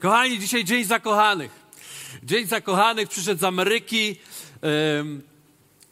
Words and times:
Kochani, 0.00 0.38
dzisiaj 0.38 0.64
Dzień 0.64 0.84
Zakochanych. 0.84 1.50
Dzień 2.22 2.46
Zakochanych 2.46 3.08
przyszedł 3.08 3.40
z 3.40 3.44
Ameryki. 3.44 4.16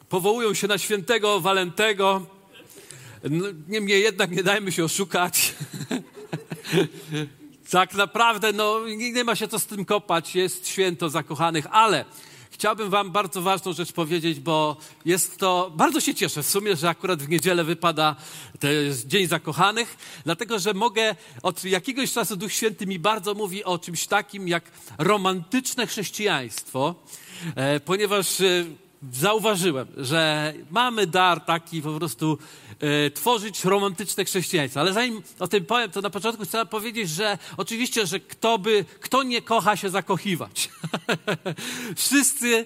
Powołują 0.09 0.53
się 0.53 0.67
na 0.67 0.77
świętego 0.77 1.41
Walentego. 1.41 2.25
No, 3.29 3.45
niemniej 3.67 4.01
jednak 4.01 4.31
nie 4.31 4.43
dajmy 4.43 4.71
się 4.71 4.83
oszukać. 4.83 5.53
tak 7.69 7.93
naprawdę, 7.93 8.53
no, 8.53 8.79
nie 8.87 9.23
ma 9.23 9.35
się 9.35 9.47
co 9.47 9.59
z 9.59 9.65
tym 9.65 9.85
kopać. 9.85 10.35
Jest 10.35 10.67
święto 10.67 11.09
zakochanych, 11.09 11.67
ale 11.71 12.05
chciałbym 12.61 12.89
Wam 12.89 13.11
bardzo 13.11 13.41
ważną 13.41 13.73
rzecz 13.73 13.91
powiedzieć, 13.91 14.39
bo 14.39 14.77
jest 15.05 15.37
to, 15.37 15.71
bardzo 15.75 16.01
się 16.01 16.15
cieszę 16.15 16.43
w 16.43 16.47
sumie, 16.47 16.75
że 16.75 16.89
akurat 16.89 17.23
w 17.23 17.29
niedzielę 17.29 17.63
wypada 17.63 18.15
Dzień 19.05 19.27
Zakochanych, 19.27 19.97
dlatego 20.25 20.59
że 20.59 20.73
mogę, 20.73 21.15
od 21.43 21.63
jakiegoś 21.63 22.13
czasu 22.13 22.35
Duch 22.35 22.53
Święty 22.53 22.87
mi 22.87 22.99
bardzo 22.99 23.33
mówi 23.33 23.63
o 23.63 23.79
czymś 23.79 24.07
takim 24.07 24.47
jak 24.47 24.63
romantyczne 24.97 25.87
chrześcijaństwo, 25.87 26.95
e, 27.55 27.79
ponieważ 27.79 28.41
e, 28.41 28.65
zauważyłem, 29.13 29.87
że 29.97 30.53
mamy 30.71 31.07
dar 31.07 31.41
taki 31.41 31.81
po 31.81 31.93
prostu 31.93 32.37
e, 32.79 33.11
tworzyć 33.11 33.65
romantyczne 33.65 34.25
chrześcijaństwo. 34.25 34.79
Ale 34.79 34.93
zanim 34.93 35.21
o 35.39 35.47
tym 35.47 35.65
powiem, 35.65 35.91
to 35.91 36.01
na 36.01 36.09
początku 36.09 36.43
chcę 36.43 36.65
powiedzieć, 36.65 37.09
że 37.09 37.37
oczywiście, 37.57 38.05
że 38.05 38.19
kto 38.19 38.57
by, 38.57 38.85
kto 38.99 39.23
nie 39.23 39.41
kocha 39.41 39.75
się 39.75 39.89
zakochiwać. 39.89 40.69
Wszyscy 41.95 42.65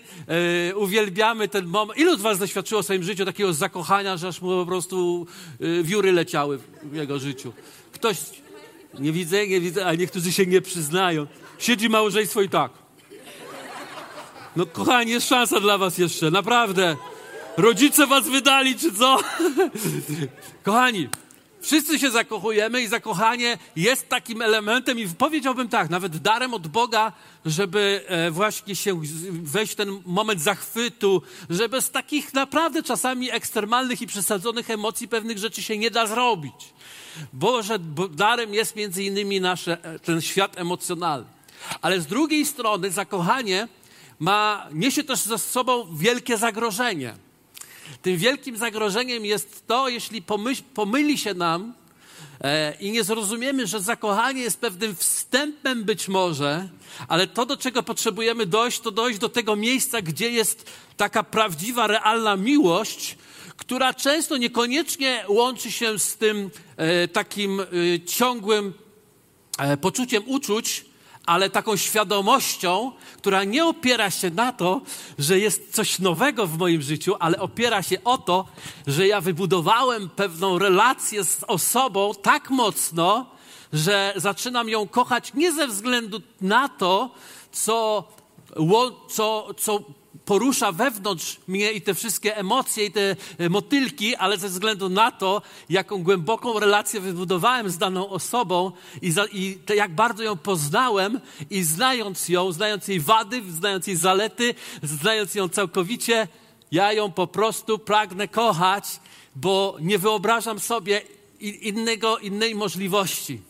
e, 0.69 0.75
uwielbiamy 0.75 1.47
ten 1.47 1.65
moment. 1.65 1.99
Ilu 1.99 2.17
z 2.17 2.21
was 2.21 2.39
doświadczyło 2.39 2.81
w 2.81 2.85
swoim 2.85 3.03
życiu 3.03 3.25
takiego 3.25 3.53
zakochania, 3.53 4.17
że 4.17 4.27
aż 4.27 4.41
mu 4.41 4.49
po 4.49 4.65
prostu 4.65 5.27
e, 5.59 5.83
wióry 5.83 6.11
leciały 6.11 6.59
w 6.83 6.95
jego 6.95 7.19
życiu? 7.19 7.53
Ktoś, 7.91 8.17
nie 8.99 9.11
widzę, 9.11 9.47
nie 9.47 9.61
widzę, 9.61 9.85
a 9.85 9.95
niektórzy 9.95 10.31
się 10.31 10.45
nie 10.45 10.61
przyznają. 10.61 11.27
Siedzi 11.59 11.89
małżeństwo 11.89 12.41
i 12.41 12.49
tak. 12.49 12.84
No 14.55 14.65
kochani, 14.65 15.11
jest 15.11 15.29
szansa 15.29 15.59
dla 15.59 15.77
was 15.77 15.97
jeszcze, 15.97 16.31
naprawdę. 16.31 16.95
Rodzice 17.57 18.07
was 18.07 18.29
wydali, 18.29 18.75
czy 18.75 18.93
co? 18.93 19.19
kochani, 20.63 21.09
wszyscy 21.61 21.99
się 21.99 22.11
zakochujemy 22.11 22.81
i 22.81 22.87
zakochanie 22.87 23.57
jest 23.75 24.09
takim 24.09 24.41
elementem 24.41 24.99
i 24.99 25.07
powiedziałbym 25.07 25.69
tak, 25.69 25.89
nawet 25.89 26.17
darem 26.17 26.53
od 26.53 26.67
Boga, 26.67 27.11
żeby 27.45 28.03
e, 28.07 28.31
właśnie 28.31 28.75
się 28.75 29.01
wejść 29.31 29.75
ten 29.75 30.01
moment 30.05 30.41
zachwytu, 30.41 31.21
że 31.49 31.69
bez 31.69 31.91
takich 31.91 32.33
naprawdę 32.33 32.83
czasami 32.83 33.31
ekstremalnych 33.31 34.01
i 34.01 34.07
przesadzonych 34.07 34.69
emocji 34.69 35.07
pewnych 35.07 35.37
rzeczy 35.37 35.61
się 35.61 35.77
nie 35.77 35.91
da 35.91 36.07
zrobić. 36.07 36.73
Boże, 37.33 37.79
bo 37.79 38.07
darem 38.07 38.53
jest 38.53 38.75
między 38.75 39.03
innymi 39.03 39.41
nasze, 39.41 39.83
e, 39.83 39.99
ten 39.99 40.21
świat 40.21 40.59
emocjonalny. 40.59 41.27
Ale 41.81 42.01
z 42.01 42.07
drugiej 42.07 42.45
strony 42.45 42.91
zakochanie 42.91 43.67
ma, 44.19 44.67
niesie 44.73 45.03
też 45.03 45.19
ze 45.19 45.37
sobą 45.37 45.95
wielkie 45.95 46.37
zagrożenie. 46.37 47.15
Tym 48.01 48.17
wielkim 48.17 48.57
zagrożeniem 48.57 49.25
jest 49.25 49.67
to, 49.67 49.89
jeśli 49.89 50.21
pomyśl, 50.21 50.63
pomyli 50.73 51.17
się 51.17 51.33
nam 51.33 51.73
e, 52.41 52.73
i 52.79 52.91
nie 52.91 53.03
zrozumiemy, 53.03 53.67
że 53.67 53.79
zakochanie 53.79 54.41
jest 54.41 54.59
pewnym 54.59 54.95
wstępem 54.95 55.83
być 55.83 56.07
może, 56.07 56.69
ale 57.07 57.27
to, 57.27 57.45
do 57.45 57.57
czego 57.57 57.83
potrzebujemy 57.83 58.45
dojść, 58.45 58.79
to 58.79 58.91
dojść 58.91 59.19
do 59.19 59.29
tego 59.29 59.55
miejsca, 59.55 60.01
gdzie 60.01 60.31
jest 60.31 60.71
taka 60.97 61.23
prawdziwa, 61.23 61.87
realna 61.87 62.35
miłość, 62.35 63.17
która 63.57 63.93
często 63.93 64.37
niekoniecznie 64.37 65.25
łączy 65.27 65.71
się 65.71 65.99
z 65.99 66.17
tym 66.17 66.49
e, 66.77 67.07
takim 67.07 67.59
e, 67.59 67.65
ciągłym 68.05 68.73
e, 69.57 69.77
poczuciem 69.77 70.23
uczuć, 70.25 70.85
ale 71.25 71.49
taką 71.49 71.77
świadomością, 71.77 72.91
która 73.17 73.43
nie 73.43 73.65
opiera 73.65 74.09
się 74.09 74.29
na 74.29 74.51
to, 74.51 74.81
że 75.19 75.39
jest 75.39 75.75
coś 75.75 75.99
nowego 75.99 76.47
w 76.47 76.57
moim 76.57 76.81
życiu, 76.81 77.15
ale 77.19 77.39
opiera 77.39 77.83
się 77.83 78.03
o 78.03 78.17
to, 78.17 78.45
że 78.87 79.07
ja 79.07 79.21
wybudowałem 79.21 80.09
pewną 80.09 80.59
relację 80.59 81.23
z 81.23 81.43
osobą 81.47 82.11
tak 82.21 82.49
mocno, 82.49 83.25
że 83.73 84.13
zaczynam 84.15 84.69
ją 84.69 84.87
kochać 84.87 85.33
nie 85.33 85.51
ze 85.51 85.67
względu 85.67 86.21
na 86.41 86.69
to, 86.69 87.09
co, 87.51 88.03
co, 89.09 89.47
co 89.57 89.79
porusza 90.25 90.71
wewnątrz 90.71 91.37
mnie 91.47 91.71
i 91.71 91.81
te 91.81 91.93
wszystkie 91.93 92.37
emocje 92.37 92.85
i 92.85 92.91
te 92.91 93.15
e, 93.37 93.49
motylki, 93.49 94.15
ale 94.15 94.37
ze 94.37 94.49
względu 94.49 94.89
na 94.89 95.11
to, 95.11 95.41
jaką 95.69 96.03
głęboką 96.03 96.59
relację 96.59 96.99
wybudowałem 96.99 97.69
z 97.69 97.77
daną 97.77 98.09
osobą 98.09 98.71
i, 99.01 99.11
za, 99.11 99.25
i 99.25 99.55
te, 99.65 99.75
jak 99.75 99.95
bardzo 99.95 100.23
ją 100.23 100.37
poznałem 100.37 101.19
i 101.49 101.63
znając 101.63 102.29
ją, 102.29 102.51
znając 102.51 102.87
jej 102.87 102.99
wady, 102.99 103.41
znając 103.49 103.87
jej 103.87 103.95
zalety, 103.95 104.55
znając 104.83 105.35
ją 105.35 105.49
całkowicie, 105.49 106.27
ja 106.71 106.93
ją 106.93 107.11
po 107.11 107.27
prostu 107.27 107.79
pragnę 107.79 108.27
kochać, 108.27 108.85
bo 109.35 109.77
nie 109.81 109.97
wyobrażam 109.97 110.59
sobie 110.59 111.01
innego, 111.39 112.17
innej 112.17 112.55
możliwości. 112.55 113.41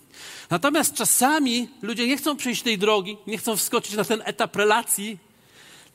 Natomiast 0.50 0.94
czasami 0.94 1.70
ludzie 1.82 2.08
nie 2.08 2.18
chcą 2.18 2.38
przejść 2.38 2.62
tej 2.62 2.78
drogi, 2.78 3.18
nie 3.28 3.38
chcą 3.38 3.56
wskoczyć 3.56 3.94
na 3.96 4.04
ten 4.04 4.22
etap 4.26 4.56
relacji, 4.56 5.18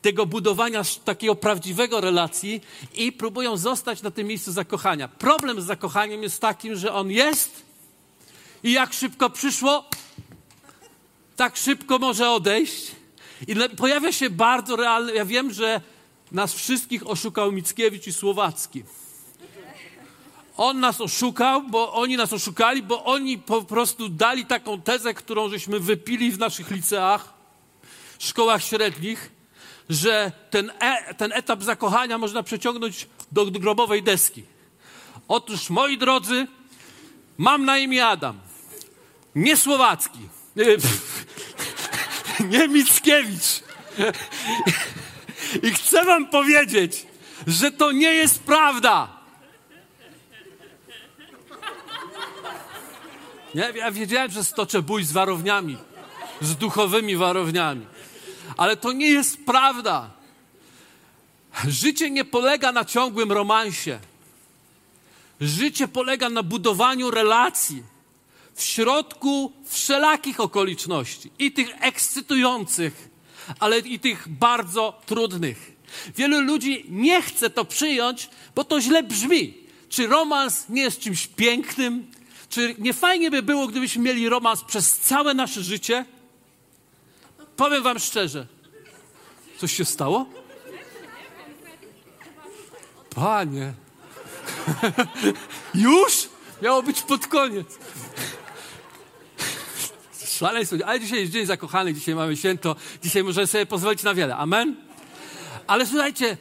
tego 0.02 0.26
budowania 0.26 0.82
takiego 1.04 1.34
prawdziwego 1.34 2.00
relacji 2.00 2.60
i 2.94 3.12
próbują 3.12 3.56
zostać 3.56 4.02
na 4.02 4.10
tym 4.10 4.26
miejscu 4.26 4.52
zakochania. 4.52 5.08
Problem 5.08 5.60
z 5.60 5.64
zakochaniem 5.64 6.22
jest 6.22 6.40
takim, 6.40 6.76
że 6.76 6.92
on 6.92 7.10
jest 7.10 7.62
i 8.62 8.72
jak 8.72 8.92
szybko 8.92 9.30
przyszło, 9.30 9.84
tak 11.36 11.56
szybko 11.56 11.98
może 11.98 12.30
odejść. 12.30 12.90
I 13.48 13.54
pojawia 13.76 14.12
się 14.12 14.30
bardzo 14.30 14.76
realny. 14.76 15.14
Ja 15.14 15.24
wiem, 15.24 15.52
że 15.52 15.80
nas 16.32 16.54
wszystkich 16.54 17.06
oszukał 17.06 17.52
Mickiewicz 17.52 18.06
i 18.06 18.12
Słowacki. 18.12 18.84
On 20.56 20.80
nas 20.80 21.00
oszukał, 21.00 21.62
bo 21.62 21.92
oni 21.92 22.16
nas 22.16 22.32
oszukali, 22.32 22.82
bo 22.82 23.04
oni 23.04 23.38
po 23.38 23.62
prostu 23.62 24.08
dali 24.08 24.46
taką 24.46 24.82
tezę, 24.82 25.14
którą 25.14 25.48
żeśmy 25.48 25.80
wypili 25.80 26.32
w 26.32 26.38
naszych 26.38 26.70
liceach, 26.70 27.34
szkołach 28.18 28.64
średnich 28.64 29.39
że 29.90 30.32
ten, 30.50 30.72
e, 30.78 31.14
ten 31.14 31.32
etap 31.32 31.62
zakochania 31.62 32.18
można 32.18 32.42
przeciągnąć 32.42 33.08
do 33.32 33.46
grobowej 33.46 34.02
deski. 34.02 34.44
Otóż, 35.28 35.70
moi 35.70 35.98
drodzy, 35.98 36.46
mam 37.38 37.64
na 37.64 37.78
imię 37.78 38.06
Adam. 38.06 38.38
Nie 39.34 39.56
Słowacki. 39.56 40.18
Nie 42.50 42.68
Mickiewicz. 42.68 43.62
I 45.62 45.70
chcę 45.70 46.04
wam 46.04 46.26
powiedzieć, 46.26 47.06
że 47.46 47.70
to 47.70 47.92
nie 47.92 48.14
jest 48.14 48.42
prawda. 48.42 49.08
Nie, 53.54 53.72
ja 53.74 53.90
wiedziałem, 53.90 54.30
że 54.30 54.44
stoczę 54.44 54.82
bój 54.82 55.04
z 55.04 55.12
warowniami, 55.12 55.76
z 56.40 56.56
duchowymi 56.56 57.16
warowniami 57.16 57.86
ale 58.56 58.76
to 58.76 58.92
nie 58.92 59.08
jest 59.08 59.44
prawda. 59.44 60.10
Życie 61.68 62.10
nie 62.10 62.24
polega 62.24 62.72
na 62.72 62.84
ciągłym 62.84 63.32
romansie. 63.32 63.98
Życie 65.40 65.88
polega 65.88 66.30
na 66.30 66.42
budowaniu 66.42 67.10
relacji 67.10 67.82
w 68.54 68.62
środku 68.62 69.52
wszelakich 69.64 70.40
okoliczności 70.40 71.30
i 71.38 71.52
tych 71.52 71.68
ekscytujących, 71.80 73.08
ale 73.60 73.78
i 73.78 73.98
tych 73.98 74.28
bardzo 74.28 75.00
trudnych. 75.06 75.72
Wielu 76.16 76.40
ludzi 76.40 76.84
nie 76.88 77.22
chce 77.22 77.50
to 77.50 77.64
przyjąć, 77.64 78.30
bo 78.54 78.64
to 78.64 78.80
źle 78.80 79.02
brzmi. 79.02 79.54
Czy 79.88 80.06
romans 80.06 80.68
nie 80.68 80.82
jest 80.82 81.00
czymś 81.00 81.26
pięknym? 81.26 82.10
Czy 82.48 82.74
nie 82.78 82.92
fajnie 82.92 83.30
by 83.30 83.42
było, 83.42 83.66
gdybyśmy 83.66 84.02
mieli 84.02 84.28
romans 84.28 84.64
przez 84.64 84.98
całe 84.98 85.34
nasze 85.34 85.62
życie? 85.62 86.04
Powiem 87.60 87.82
wam 87.82 87.98
szczerze. 87.98 88.46
Coś 89.58 89.72
się 89.72 89.84
stało? 89.84 90.26
Panie. 93.14 93.72
Już? 95.74 96.28
Miało 96.62 96.82
być 96.82 97.02
pod 97.02 97.26
koniec. 97.26 97.78
Szaleństwo. 100.26 100.76
Ale 100.86 101.00
dzisiaj 101.00 101.20
jest 101.20 101.32
dzień 101.32 101.46
zakochany, 101.46 101.94
dzisiaj 101.94 102.14
mamy 102.14 102.36
święto, 102.36 102.76
dzisiaj 103.02 103.24
możemy 103.24 103.46
sobie 103.46 103.66
pozwolić 103.66 104.02
na 104.02 104.14
wiele. 104.14 104.36
Amen? 104.36 104.76
Ale 105.66 105.86
słuchajcie, 105.86 106.36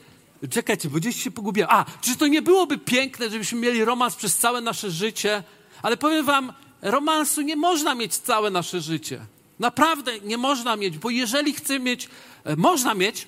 czekajcie, 0.50 0.90
bo 0.90 0.98
gdzieś 0.98 1.24
się 1.24 1.32
pogubiłem. 1.32 1.70
A, 1.72 1.86
czy 2.02 2.18
to 2.18 2.28
nie 2.28 2.42
byłoby 2.42 2.78
piękne, 2.78 3.30
żebyśmy 3.30 3.60
mieli 3.60 3.86
romans 3.86 4.16
przez 4.16 4.38
całe 4.38 4.62
nasze 4.62 4.92
życie? 4.92 5.44
Ale 5.82 5.98
powiem 5.98 6.26
wam, 6.26 6.54
romansu 6.82 7.42
nie 7.42 7.56
można 7.56 7.96
mieć 7.96 8.18
całe 8.18 8.50
nasze 8.50 8.82
życie. 8.82 9.26
Naprawdę 9.60 10.20
nie 10.20 10.38
można 10.38 10.76
mieć, 10.76 10.98
bo 10.98 11.10
jeżeli 11.10 11.54
chcę 11.54 11.80
mieć, 11.80 12.10
e, 12.44 12.56
można 12.56 12.94
mieć, 12.94 13.28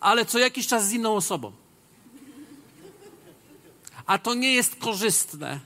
ale 0.00 0.24
co 0.24 0.38
jakiś 0.38 0.66
czas 0.66 0.88
z 0.88 0.92
inną 0.92 1.14
osobą. 1.14 1.52
A 4.06 4.18
to 4.18 4.34
nie 4.34 4.54
jest 4.54 4.76
korzystne, 4.76 5.60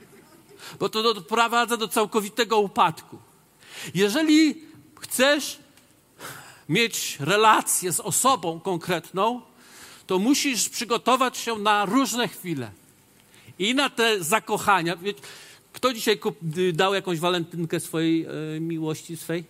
bo 0.79 0.89
to 0.89 1.13
doprowadza 1.13 1.77
do 1.77 1.87
całkowitego 1.87 2.59
upadku. 2.59 3.17
Jeżeli 3.93 4.61
chcesz 5.01 5.59
mieć 6.69 7.17
relację 7.19 7.91
z 7.91 7.99
osobą 7.99 8.59
konkretną, 8.59 9.41
to 10.07 10.19
musisz 10.19 10.69
przygotować 10.69 11.37
się 11.37 11.55
na 11.55 11.85
różne 11.85 12.27
chwile. 12.27 12.71
I 13.59 13.75
na 13.75 13.89
te 13.89 14.23
zakochania. 14.23 14.97
Kto 15.75 15.93
dzisiaj 15.93 16.19
dał 16.73 16.93
jakąś 16.93 17.19
walentynkę 17.19 17.79
swojej 17.79 18.25
e, 18.25 18.59
miłości 18.59 19.17
swej? 19.17 19.43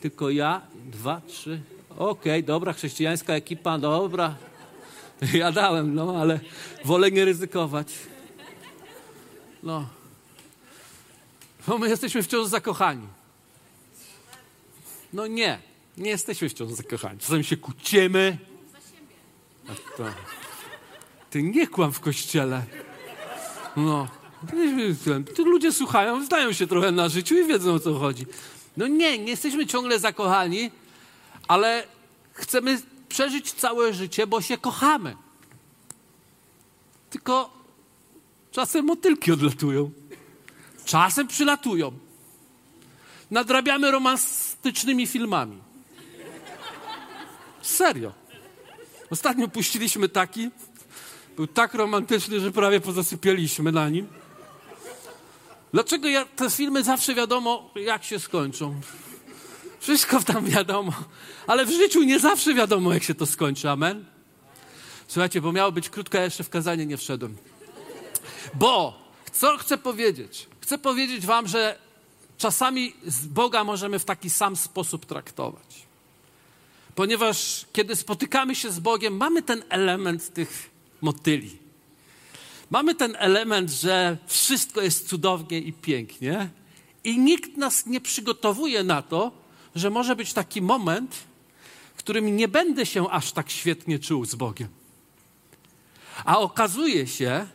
Tylko 0.00 0.30
ja? 0.30 0.62
Dwa, 0.92 1.20
trzy. 1.20 1.62
Okej, 1.90 2.02
okay, 2.02 2.42
dobra, 2.42 2.72
chrześcijańska 2.72 3.34
ekipa, 3.34 3.78
dobra. 3.78 4.36
Ja 5.32 5.52
dałem, 5.52 5.94
no, 5.94 6.16
ale 6.20 6.40
wolę 6.84 7.10
nie 7.10 7.24
ryzykować. 7.24 7.92
No. 9.62 9.88
Bo 11.66 11.78
my 11.78 11.88
jesteśmy 11.88 12.22
wciąż 12.22 12.46
zakochani. 12.46 13.06
No 15.12 15.26
nie, 15.26 15.58
nie 15.98 16.10
jesteśmy 16.10 16.48
wciąż 16.48 16.72
zakochani. 16.72 17.18
Czasami 17.18 17.44
się 17.44 17.56
kłócimy. 17.56 18.38
To, 19.96 20.04
ty 21.30 21.42
nie 21.42 21.66
kłam 21.66 21.92
w 21.92 22.00
kościele. 22.00 22.64
No. 23.76 24.19
Ludzie 25.38 25.72
słuchają, 25.72 26.24
zdają 26.24 26.52
się 26.52 26.66
trochę 26.66 26.92
na 26.92 27.08
życiu 27.08 27.34
i 27.38 27.46
wiedzą 27.46 27.74
o 27.74 27.80
co 27.80 27.94
chodzi. 27.94 28.26
No 28.76 28.86
nie, 28.86 29.18
nie 29.18 29.30
jesteśmy 29.30 29.66
ciągle 29.66 29.98
zakochani, 29.98 30.70
ale 31.48 31.86
chcemy 32.32 32.82
przeżyć 33.08 33.52
całe 33.52 33.94
życie, 33.94 34.26
bo 34.26 34.40
się 34.40 34.58
kochamy. 34.58 35.16
Tylko 37.10 37.50
czasem 38.50 38.84
motylki 38.84 39.32
odlatują. 39.32 39.90
Czasem 40.84 41.28
przylatują. 41.28 41.92
Nadrabiamy 43.30 43.90
romantycznymi 43.90 45.06
filmami. 45.06 45.58
Serio. 47.62 48.12
Ostatnio 49.10 49.48
puściliśmy 49.48 50.08
taki. 50.08 50.50
Był 51.36 51.46
tak 51.46 51.74
romantyczny, 51.74 52.40
że 52.40 52.52
prawie 52.52 52.80
pozasypialiśmy 52.80 53.72
na 53.72 53.88
nim. 53.88 54.06
Dlaczego 55.72 56.08
ja, 56.08 56.24
te 56.24 56.50
filmy 56.50 56.84
zawsze 56.84 57.14
wiadomo, 57.14 57.70
jak 57.74 58.04
się 58.04 58.18
skończą? 58.18 58.80
Wszystko 59.80 60.22
tam 60.22 60.44
wiadomo, 60.44 60.92
ale 61.46 61.66
w 61.66 61.70
życiu 61.70 62.02
nie 62.02 62.18
zawsze 62.18 62.54
wiadomo, 62.54 62.92
jak 62.92 63.02
się 63.02 63.14
to 63.14 63.26
skończy. 63.26 63.70
Amen? 63.70 64.04
Słuchajcie, 65.08 65.40
bo 65.40 65.52
miało 65.52 65.72
być 65.72 65.90
krótko, 65.90 66.18
ja 66.18 66.24
jeszcze 66.24 66.44
w 66.44 66.50
kazanie 66.50 66.86
nie 66.86 66.96
wszedłem. 66.96 67.36
Bo, 68.54 69.02
co 69.32 69.58
chcę 69.58 69.78
powiedzieć? 69.78 70.48
Chcę 70.60 70.78
powiedzieć 70.78 71.26
wam, 71.26 71.48
że 71.48 71.78
czasami 72.38 72.94
z 73.06 73.26
Boga 73.26 73.64
możemy 73.64 73.98
w 73.98 74.04
taki 74.04 74.30
sam 74.30 74.56
sposób 74.56 75.06
traktować. 75.06 75.86
Ponieważ 76.94 77.66
kiedy 77.72 77.96
spotykamy 77.96 78.54
się 78.54 78.70
z 78.70 78.80
Bogiem, 78.80 79.16
mamy 79.16 79.42
ten 79.42 79.64
element 79.68 80.34
tych 80.34 80.70
motyli. 81.00 81.59
Mamy 82.70 82.94
ten 82.94 83.16
element, 83.18 83.70
że 83.70 84.18
wszystko 84.26 84.80
jest 84.80 85.08
cudownie 85.08 85.58
i 85.58 85.72
pięknie, 85.72 86.50
i 87.04 87.18
nikt 87.18 87.56
nas 87.56 87.86
nie 87.86 88.00
przygotowuje 88.00 88.84
na 88.84 89.02
to, 89.02 89.32
że 89.74 89.90
może 89.90 90.16
być 90.16 90.32
taki 90.32 90.62
moment, 90.62 91.16
w 91.94 91.98
którym 91.98 92.36
nie 92.36 92.48
będę 92.48 92.86
się 92.86 93.10
aż 93.10 93.32
tak 93.32 93.50
świetnie 93.50 93.98
czuł 93.98 94.24
z 94.24 94.34
Bogiem. 94.34 94.68
A 96.24 96.38
okazuje 96.38 97.06
się, 97.06 97.46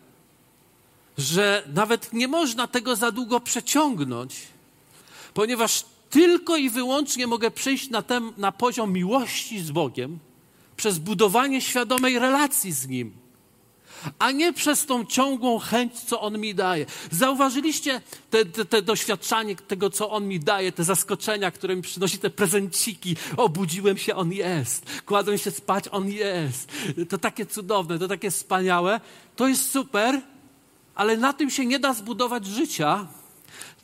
że 1.17 1.63
nawet 1.73 2.13
nie 2.13 2.27
można 2.27 2.67
tego 2.67 2.95
za 2.95 3.11
długo 3.11 3.39
przeciągnąć, 3.39 4.35
ponieważ 5.33 5.85
tylko 6.09 6.57
i 6.57 6.69
wyłącznie 6.69 7.27
mogę 7.27 7.51
przejść 7.51 7.89
na, 7.89 8.01
ten, 8.01 8.33
na 8.37 8.51
poziom 8.51 8.93
miłości 8.93 9.59
z 9.59 9.71
Bogiem 9.71 10.19
przez 10.77 10.99
budowanie 10.99 11.61
świadomej 11.61 12.19
relacji 12.19 12.71
z 12.71 12.87
Nim 12.87 13.24
a 14.19 14.31
nie 14.31 14.53
przez 14.53 14.85
tą 14.85 15.05
ciągłą 15.05 15.59
chęć, 15.59 15.93
co 15.99 16.21
On 16.21 16.39
mi 16.39 16.55
daje. 16.55 16.85
Zauważyliście 17.11 18.01
te, 18.29 18.45
te, 18.45 18.65
te 18.65 18.81
doświadczanie 18.81 19.55
tego, 19.55 19.89
co 19.89 20.11
On 20.11 20.27
mi 20.27 20.39
daje, 20.39 20.71
te 20.71 20.83
zaskoczenia, 20.83 21.51
które 21.51 21.75
mi 21.75 21.81
przynosi, 21.81 22.17
te 22.17 22.29
prezenciki. 22.29 23.15
Obudziłem 23.37 23.97
się, 23.97 24.15
On 24.15 24.31
jest. 24.31 25.01
Kładłem 25.05 25.37
się 25.37 25.51
spać, 25.51 25.85
On 25.91 26.09
jest. 26.09 26.71
To 27.09 27.17
takie 27.17 27.45
cudowne, 27.45 27.99
to 27.99 28.07
takie 28.07 28.31
wspaniałe. 28.31 29.01
To 29.35 29.47
jest 29.47 29.71
super, 29.71 30.21
ale 30.95 31.17
na 31.17 31.33
tym 31.33 31.49
się 31.49 31.65
nie 31.65 31.79
da 31.79 31.93
zbudować 31.93 32.45
życia, 32.45 33.07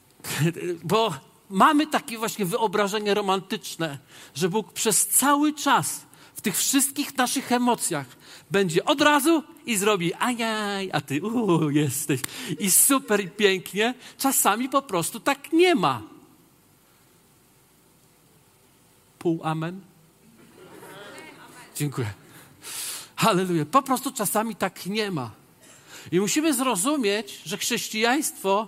bo 0.84 1.14
mamy 1.50 1.88
takie 1.88 2.18
właśnie 2.18 2.46
wyobrażenie 2.46 3.14
romantyczne, 3.14 3.98
że 4.36 4.50
Bóg 4.50 4.74
przez 4.74 5.07
cały 5.07 5.54
czas 5.54 6.02
w 6.42 6.44
tych 6.44 6.58
wszystkich 6.58 7.18
naszych 7.18 7.52
emocjach 7.52 8.06
będzie 8.52 8.86
od 8.86 9.02
razu 9.02 9.44
i 9.66 9.78
zrobi 9.78 10.14
ajaj, 10.14 10.90
a 10.94 11.02
ty 11.02 11.22
uuu, 11.22 11.70
jesteś 11.70 12.22
i 12.60 12.72
super 12.72 13.20
i 13.20 13.30
pięknie. 13.30 13.94
Czasami 14.18 14.70
po 14.70 14.82
prostu 14.82 15.20
tak 15.20 15.54
nie 15.54 15.76
ma. 15.76 16.02
Pół 19.20 19.40
amen? 19.44 19.82
Dziękuję. 21.76 22.14
Halleluja. 23.16 23.66
Po 23.66 23.82
prostu 23.82 24.12
czasami 24.12 24.56
tak 24.56 24.86
nie 24.86 25.12
ma. 25.12 25.32
I 26.12 26.20
musimy 26.20 26.54
zrozumieć, 26.54 27.42
że 27.46 27.58
chrześcijaństwo 27.58 28.68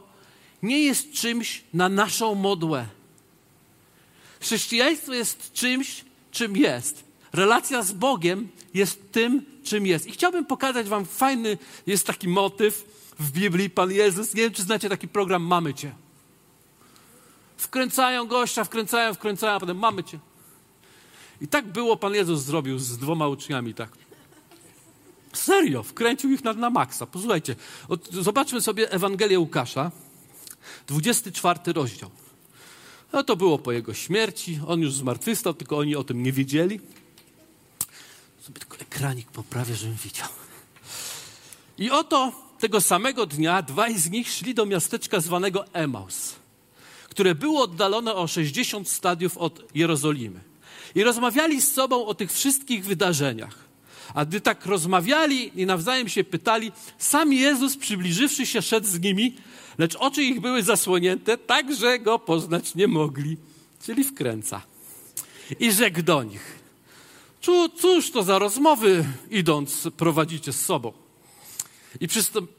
nie 0.64 0.80
jest 0.80 1.12
czymś 1.12 1.64
na 1.74 1.90
naszą 1.90 2.36
modłę. 2.36 2.86
Chrześcijaństwo 4.42 5.14
jest 5.14 5.54
czymś, 5.54 6.06
czym 6.32 6.58
jest. 6.58 7.13
Relacja 7.34 7.84
z 7.84 7.92
Bogiem 7.92 8.48
jest 8.74 9.12
tym, 9.12 9.46
czym 9.64 9.86
jest. 9.86 10.08
I 10.08 10.12
chciałbym 10.12 10.46
pokazać 10.46 10.88
Wam 10.88 11.06
fajny, 11.06 11.58
jest 11.88 12.08
taki 12.08 12.28
motyw 12.28 12.86
w 13.20 13.32
Biblii, 13.32 13.70
Pan 13.70 13.92
Jezus. 13.92 14.34
Nie 14.34 14.42
wiem, 14.42 14.52
czy 14.52 14.64
znacie 14.64 14.90
taki 14.90 15.08
program 15.08 15.44
Mamy 15.44 15.74
Cię. 15.74 15.96
Wkręcają 17.58 18.28
gościa, 18.28 18.64
wkręcają, 18.64 19.14
wkręcają, 19.14 19.54
a 19.54 19.60
potem 19.60 19.78
mamy 19.78 20.04
Cię. 20.04 20.20
I 21.42 21.48
tak 21.48 21.68
było, 21.68 21.98
Pan 21.98 22.14
Jezus 22.14 22.42
zrobił 22.42 22.80
z 22.80 22.98
dwoma 22.98 23.28
uczniami, 23.28 23.74
tak. 23.74 23.90
Serio, 25.34 25.84
wkręcił 25.84 26.32
ich 26.32 26.44
na, 26.44 26.54
na 26.54 26.70
maksa. 26.70 27.06
Posłuchajcie, 27.06 27.56
od, 27.88 28.12
zobaczmy 28.12 28.62
sobie 28.62 28.92
Ewangelię 28.92 29.40
Łukasza, 29.40 29.92
24 30.88 31.74
rozdział. 31.74 32.10
No 33.14 33.24
to 33.24 33.36
było 33.36 33.60
po 33.60 33.72
jego 33.72 33.94
śmierci, 33.94 34.60
on 34.68 34.82
już 34.82 34.94
zmartwychwstał, 34.94 35.54
tylko 35.54 35.78
oni 35.78 35.96
o 35.96 36.04
tym 36.04 36.24
nie 36.24 36.32
wiedzieli. 36.32 36.80
Sobie 38.44 38.60
tylko 38.60 38.78
ekranik 38.78 39.32
poprawię, 39.32 39.76
żebym 39.76 39.96
widział. 39.96 40.28
I 41.78 41.92
oto 41.92 42.32
tego 42.60 42.82
samego 42.82 43.26
dnia 43.26 43.62
dwaj 43.62 44.00
z 44.00 44.10
nich 44.10 44.30
szli 44.30 44.54
do 44.54 44.66
miasteczka 44.66 45.20
zwanego 45.20 45.66
Emaus, 45.74 46.36
które 47.10 47.36
było 47.36 47.64
oddalone 47.64 48.16
o 48.16 48.28
60 48.28 48.90
stadiów 48.90 49.38
od 49.38 49.76
Jerozolimy. 49.76 50.40
I 50.96 51.04
rozmawiali 51.04 51.62
z 51.62 51.74
sobą 51.74 52.06
o 52.06 52.14
tych 52.14 52.32
wszystkich 52.32 52.86
wydarzeniach. 52.86 53.56
A 54.14 54.26
gdy 54.26 54.42
tak 54.42 54.66
rozmawiali 54.66 55.62
i 55.62 55.66
nawzajem 55.66 56.10
się 56.10 56.24
pytali, 56.24 56.72
sam 56.98 57.34
Jezus 57.34 57.78
przybliżywszy 57.78 58.46
się 58.46 58.62
szedł 58.62 58.88
z 58.88 59.00
nimi, 59.00 59.36
lecz 59.78 59.96
oczy 59.96 60.24
ich 60.24 60.42
były 60.42 60.64
zasłonięte, 60.64 61.38
tak 61.38 61.76
że 61.76 62.00
go 62.00 62.20
poznać 62.20 62.76
nie 62.76 62.88
mogli. 62.88 63.38
Czyli 63.86 64.04
wkręca. 64.04 64.62
I 65.60 65.72
rzekł 65.72 66.02
do 66.02 66.24
nich, 66.24 66.63
Cóż 67.78 68.12
to 68.12 68.24
za 68.24 68.40
rozmowy 68.40 69.06
idąc 69.30 69.88
prowadzicie 69.98 70.54
z 70.54 70.66
sobą? 70.66 70.94
I, 72.02 72.08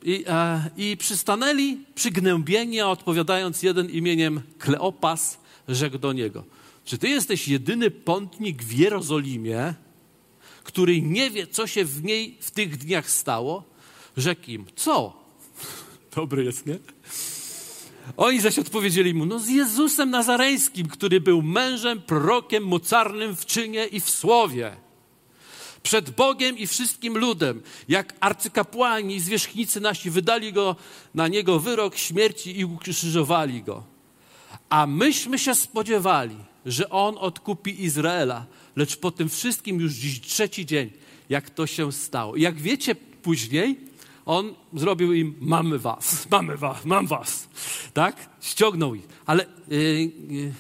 i, 0.03 0.25
e, 0.27 0.71
I 0.77 0.97
przystanęli 0.97 1.79
przygnębieni, 1.95 2.81
a 2.81 2.89
odpowiadając 2.89 3.63
jeden 3.63 3.91
imieniem 3.91 4.43
Kleopas, 4.59 5.39
rzekł 5.69 5.99
do 5.99 6.13
niego: 6.13 6.45
Czy 6.85 6.99
ty 6.99 7.09
jesteś 7.09 7.49
jedyny 7.49 7.91
pątnik 7.91 8.63
w 8.63 8.73
Jerozolimie, 8.73 9.75
który 10.65 11.03
nie 11.03 11.31
wie, 11.31 11.47
co 11.47 11.67
się 11.67 11.85
w 11.85 12.05
niej 12.05 12.39
w 12.41 12.51
tych 12.51 12.77
dniach 12.77 13.11
stało? 13.11 13.65
Rzekł 14.17 14.51
im: 14.51 14.67
Co? 14.77 15.25
Dobry 16.17 16.45
jest, 16.45 16.67
nie? 16.67 16.79
Oni 18.17 18.41
zaś 18.41 18.59
odpowiedzieli 18.59 19.15
mu, 19.15 19.27
no 19.27 19.39
z 19.39 19.49
Jezusem 19.49 20.11
Nazareńskim, 20.11 20.89
który 20.89 21.21
był 21.21 21.43
mężem, 21.43 22.03
prorokiem, 22.03 22.67
mocarnym 22.67 23.37
w 23.37 23.47
czynie 23.47 23.87
i 23.87 24.01
w 24.01 24.11
słowie. 24.11 24.77
Przed 25.83 26.11
Bogiem 26.11 26.59
i 26.59 26.67
wszystkim 26.67 27.19
ludem, 27.19 27.63
jak 27.89 28.15
arcykapłani 28.21 29.17
i 29.17 29.21
zwierzchnicy 29.21 29.81
nasi 29.81 30.11
wydali 30.11 30.53
go 30.53 30.77
na 31.15 31.29
niego 31.29 31.59
wyrok 31.59 31.97
śmierci 31.97 32.59
i 32.61 32.65
ukrzyżowali 32.65 33.63
go. 33.63 33.83
A 34.69 34.87
myśmy 34.87 35.39
się 35.39 35.55
spodziewali, 35.55 36.37
że 36.67 36.91
on 36.91 37.19
odkupi 37.19 37.85
Izraela, 37.85 38.47
lecz 38.77 38.97
po 38.97 39.11
tym 39.11 39.29
wszystkim 39.29 39.81
już 39.81 39.93
dziś 39.93 40.21
trzeci 40.21 40.67
dzień, 40.67 40.91
jak 41.29 41.51
to 41.51 41.67
się 41.67 41.93
stało. 41.93 42.37
Jak 42.37 42.61
wiecie 42.61 42.95
później, 42.95 43.77
on 44.27 44.55
zrobił 44.73 45.13
im, 45.13 45.35
mamy 45.41 45.79
was, 45.79 46.27
mamy 46.31 46.57
was, 46.57 46.85
mam 46.85 47.07
was. 47.07 47.49
Tak? 47.95 48.17
Ściągnął 48.41 48.95
ich. 48.95 49.09
Ale 49.27 49.47
yy, 49.69 50.13
yy, 50.29 50.53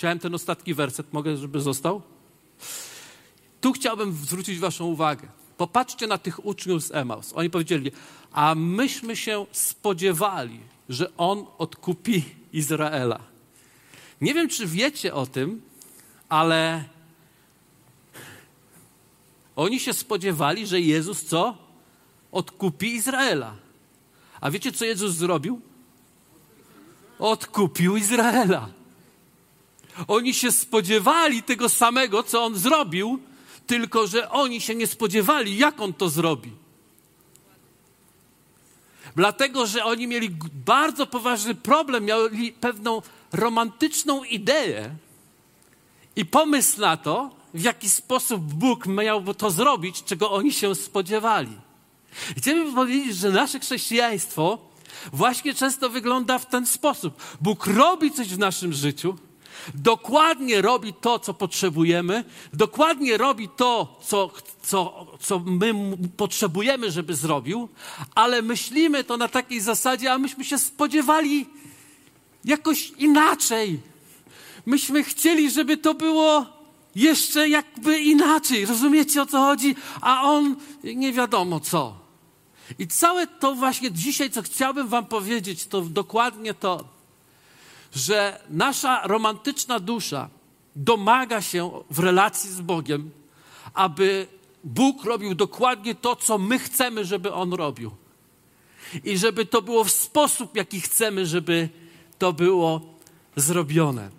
Chciałem 0.00 0.18
ten 0.18 0.34
ostatni 0.34 0.74
werset, 0.74 1.12
mogę, 1.12 1.36
żeby 1.36 1.60
został? 1.60 2.02
Tu 3.60 3.72
chciałbym 3.72 4.12
zwrócić 4.12 4.58
Waszą 4.58 4.84
uwagę. 4.84 5.28
Popatrzcie 5.56 6.06
na 6.06 6.18
tych 6.18 6.46
uczniów 6.46 6.84
z 6.84 6.90
Emaus. 6.90 7.32
Oni 7.34 7.50
powiedzieli, 7.50 7.90
a 8.32 8.54
myśmy 8.54 9.16
się 9.16 9.46
spodziewali, 9.52 10.60
że 10.88 11.16
On 11.16 11.46
odkupi 11.58 12.24
Izraela. 12.52 13.20
Nie 14.20 14.34
wiem, 14.34 14.48
czy 14.48 14.66
wiecie 14.66 15.14
o 15.14 15.26
tym, 15.26 15.62
ale 16.28 16.84
oni 19.56 19.80
się 19.80 19.92
spodziewali, 19.92 20.66
że 20.66 20.80
Jezus 20.80 21.24
co? 21.24 21.58
Odkupi 22.32 22.94
Izraela. 22.94 23.54
A 24.40 24.50
wiecie, 24.50 24.72
co 24.72 24.84
Jezus 24.84 25.14
zrobił? 25.14 25.60
Odkupił 27.18 27.96
Izraela. 27.96 28.68
Oni 30.08 30.34
się 30.34 30.52
spodziewali 30.52 31.42
tego 31.42 31.68
samego, 31.68 32.22
co 32.22 32.44
on 32.44 32.58
zrobił, 32.58 33.20
tylko 33.66 34.06
że 34.06 34.30
oni 34.30 34.60
się 34.60 34.74
nie 34.74 34.86
spodziewali, 34.86 35.56
jak 35.56 35.80
on 35.80 35.92
to 35.92 36.08
zrobi. 36.08 36.52
Dlatego, 39.16 39.66
że 39.66 39.84
oni 39.84 40.06
mieli 40.06 40.30
bardzo 40.66 41.06
poważny 41.06 41.54
problem, 41.54 42.04
mieli 42.04 42.52
pewną 42.52 43.02
romantyczną 43.32 44.24
ideę 44.24 44.90
i 46.16 46.26
pomysł 46.26 46.80
na 46.80 46.96
to, 46.96 47.30
w 47.54 47.62
jaki 47.62 47.90
sposób 47.90 48.40
Bóg 48.40 48.86
miał 48.86 49.34
to 49.34 49.50
zrobić, 49.50 50.04
czego 50.04 50.30
oni 50.30 50.52
się 50.52 50.74
spodziewali. 50.74 51.69
Chciałbym 52.36 52.74
powiedzieć, 52.74 53.16
że 53.16 53.30
nasze 53.30 53.60
chrześcijaństwo 53.60 54.58
właśnie 55.12 55.54
często 55.54 55.90
wygląda 55.90 56.38
w 56.38 56.46
ten 56.46 56.66
sposób. 56.66 57.22
Bóg 57.40 57.66
robi 57.66 58.10
coś 58.10 58.28
w 58.28 58.38
naszym 58.38 58.72
życiu, 58.72 59.16
dokładnie 59.74 60.62
robi 60.62 60.92
to, 60.92 61.18
co 61.18 61.34
potrzebujemy, 61.34 62.24
dokładnie 62.52 63.16
robi 63.16 63.48
to, 63.48 63.98
co, 64.06 64.30
co, 64.62 65.06
co 65.20 65.38
my 65.38 65.74
potrzebujemy, 66.16 66.90
żeby 66.90 67.14
zrobił, 67.14 67.68
ale 68.14 68.42
myślimy 68.42 69.04
to 69.04 69.16
na 69.16 69.28
takiej 69.28 69.60
zasadzie, 69.60 70.12
a 70.12 70.18
myśmy 70.18 70.44
się 70.44 70.58
spodziewali 70.58 71.46
jakoś 72.44 72.92
inaczej. 72.98 73.80
Myśmy 74.66 75.04
chcieli, 75.04 75.50
żeby 75.50 75.76
to 75.76 75.94
było 75.94 76.46
jeszcze 76.94 77.48
jakby 77.48 78.00
inaczej. 78.00 78.66
Rozumiecie 78.66 79.22
o 79.22 79.26
co 79.26 79.38
chodzi? 79.38 79.76
A 80.00 80.22
on 80.22 80.56
nie 80.84 81.12
wiadomo 81.12 81.60
co. 81.60 81.99
I 82.78 82.86
całe 82.86 83.26
to 83.26 83.54
właśnie 83.54 83.92
dzisiaj, 83.92 84.30
co 84.30 84.42
chciałbym 84.42 84.88
Wam 84.88 85.06
powiedzieć, 85.06 85.66
to 85.66 85.80
dokładnie 85.80 86.54
to, 86.54 86.84
że 87.94 88.40
nasza 88.50 89.06
romantyczna 89.06 89.80
dusza 89.80 90.28
domaga 90.76 91.42
się 91.42 91.70
w 91.90 91.98
relacji 91.98 92.50
z 92.50 92.60
Bogiem, 92.60 93.10
aby 93.74 94.26
Bóg 94.64 95.04
robił 95.04 95.34
dokładnie 95.34 95.94
to, 95.94 96.16
co 96.16 96.38
my 96.38 96.58
chcemy, 96.58 97.04
żeby 97.04 97.32
On 97.32 97.52
robił. 97.52 97.90
I 99.04 99.18
żeby 99.18 99.46
to 99.46 99.62
było 99.62 99.84
w 99.84 99.90
sposób, 99.90 100.56
jaki 100.56 100.80
chcemy, 100.80 101.26
żeby 101.26 101.68
to 102.18 102.32
było 102.32 102.80
zrobione. 103.36 104.10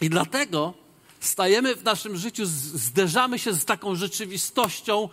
I 0.00 0.10
dlatego 0.10 0.74
stajemy 1.20 1.76
w 1.76 1.84
naszym 1.84 2.16
życiu, 2.16 2.42
zderzamy 2.46 3.38
się 3.38 3.52
z 3.52 3.64
taką 3.64 3.94
rzeczywistością 3.94 5.08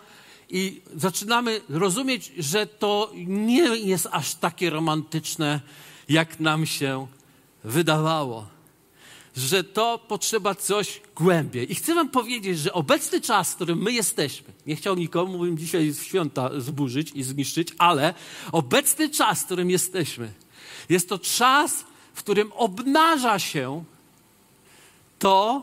i 0.54 0.80
zaczynamy 0.96 1.60
rozumieć, 1.68 2.32
że 2.38 2.66
to 2.66 3.12
nie 3.26 3.62
jest 3.62 4.08
aż 4.10 4.34
takie 4.34 4.70
romantyczne, 4.70 5.60
jak 6.08 6.40
nam 6.40 6.66
się 6.66 7.06
wydawało. 7.64 8.46
Że 9.36 9.64
to 9.64 9.98
potrzeba 9.98 10.54
coś 10.54 11.00
głębiej. 11.16 11.72
I 11.72 11.74
chcę 11.74 11.94
Wam 11.94 12.08
powiedzieć, 12.08 12.58
że 12.58 12.72
obecny 12.72 13.20
czas, 13.20 13.52
w 13.52 13.54
którym 13.54 13.82
my 13.82 13.92
jesteśmy, 13.92 14.52
nie 14.66 14.76
chciał 14.76 14.94
nikomu 14.94 15.38
bym 15.38 15.58
dzisiaj 15.58 15.94
święta 16.02 16.60
zburzyć 16.60 17.12
i 17.14 17.22
zniszczyć, 17.22 17.68
ale 17.78 18.14
obecny 18.52 19.10
czas, 19.10 19.42
w 19.42 19.44
którym 19.44 19.70
jesteśmy, 19.70 20.32
jest 20.88 21.08
to 21.08 21.18
czas, 21.18 21.84
w 22.14 22.18
którym 22.18 22.52
obnaża 22.52 23.38
się 23.38 23.84
to, 25.18 25.62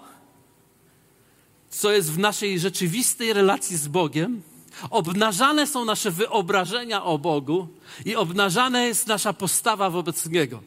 co 1.70 1.92
jest 1.92 2.12
w 2.12 2.18
naszej 2.18 2.60
rzeczywistej 2.60 3.34
relacji 3.34 3.78
z 3.78 3.88
Bogiem, 3.88 4.42
obnażane 4.90 5.68
są 5.68 5.86
nasze 5.86 6.12
wyobrażenia 6.12 7.04
o 7.04 7.18
Bogu 7.18 7.68
i 8.06 8.16
obnażana 8.16 8.84
jest 8.84 9.08
nasza 9.08 9.34
postawa 9.34 9.90
wobec 9.90 10.26
Niego. 10.26 10.64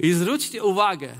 I 0.00 0.12
zwróćcie 0.12 0.64
uwagę, 0.64 1.14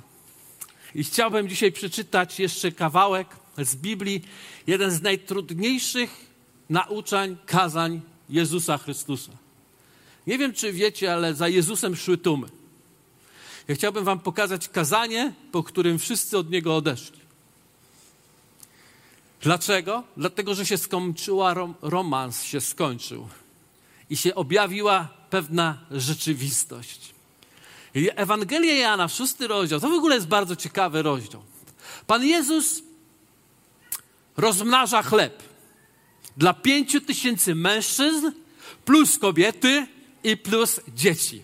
i 0.94 1.04
chciałbym 1.04 1.48
dzisiaj 1.48 1.72
przeczytać 1.72 2.40
jeszcze 2.40 2.72
kawałek 2.72 3.28
z 3.58 3.76
Biblii, 3.76 4.22
jeden 4.66 4.90
z 4.90 5.02
najtrudniejszych 5.02 6.26
nauczań, 6.70 7.37
kazań 7.46 8.00
Jezusa 8.30 8.78
Chrystusa. 8.78 9.32
Nie 10.26 10.38
wiem, 10.38 10.52
czy 10.52 10.72
wiecie, 10.72 11.14
ale 11.14 11.34
za 11.34 11.48
Jezusem 11.48 11.96
szły 11.96 12.18
tłumy. 12.18 12.48
Ja 13.68 13.75
chciałbym 13.75 14.04
Wam 14.04 14.18
pokazać 14.18 14.68
kazanie, 14.68 15.32
po 15.52 15.62
którym 15.62 15.98
wszyscy 15.98 16.38
od 16.38 16.50
Niego 16.50 16.76
odeszli. 16.76 17.18
Dlaczego? 19.40 20.02
Dlatego, 20.16 20.54
że 20.54 20.66
się 20.66 20.78
skończyła, 20.78 21.54
romans 21.83 22.42
się 22.42 22.61
skończył 22.61 23.28
i 24.11 24.16
się 24.16 24.35
objawiła 24.35 25.09
pewna 25.30 25.78
rzeczywistość. 25.90 27.14
I 27.95 28.09
Ewangelia 28.16 28.75
Jana, 28.75 29.09
szósty 29.09 29.49
rozdział, 29.49 29.80
to 29.80 29.88
w 29.88 29.92
ogóle 29.92 30.14
jest 30.14 30.28
bardzo 30.28 30.57
ciekawy 30.57 31.02
rozdział. 31.02 31.42
Pan 32.07 32.25
Jezus 32.25 32.83
rozmnaża 34.37 35.02
chleb 35.02 35.42
dla 36.37 36.54
pięciu 36.54 37.00
tysięcy 37.00 37.54
mężczyzn, 37.54 38.30
plus 38.85 39.18
kobiety 39.18 39.87
i 40.25 40.37
plus 40.37 40.80
dzieci. 40.95 41.42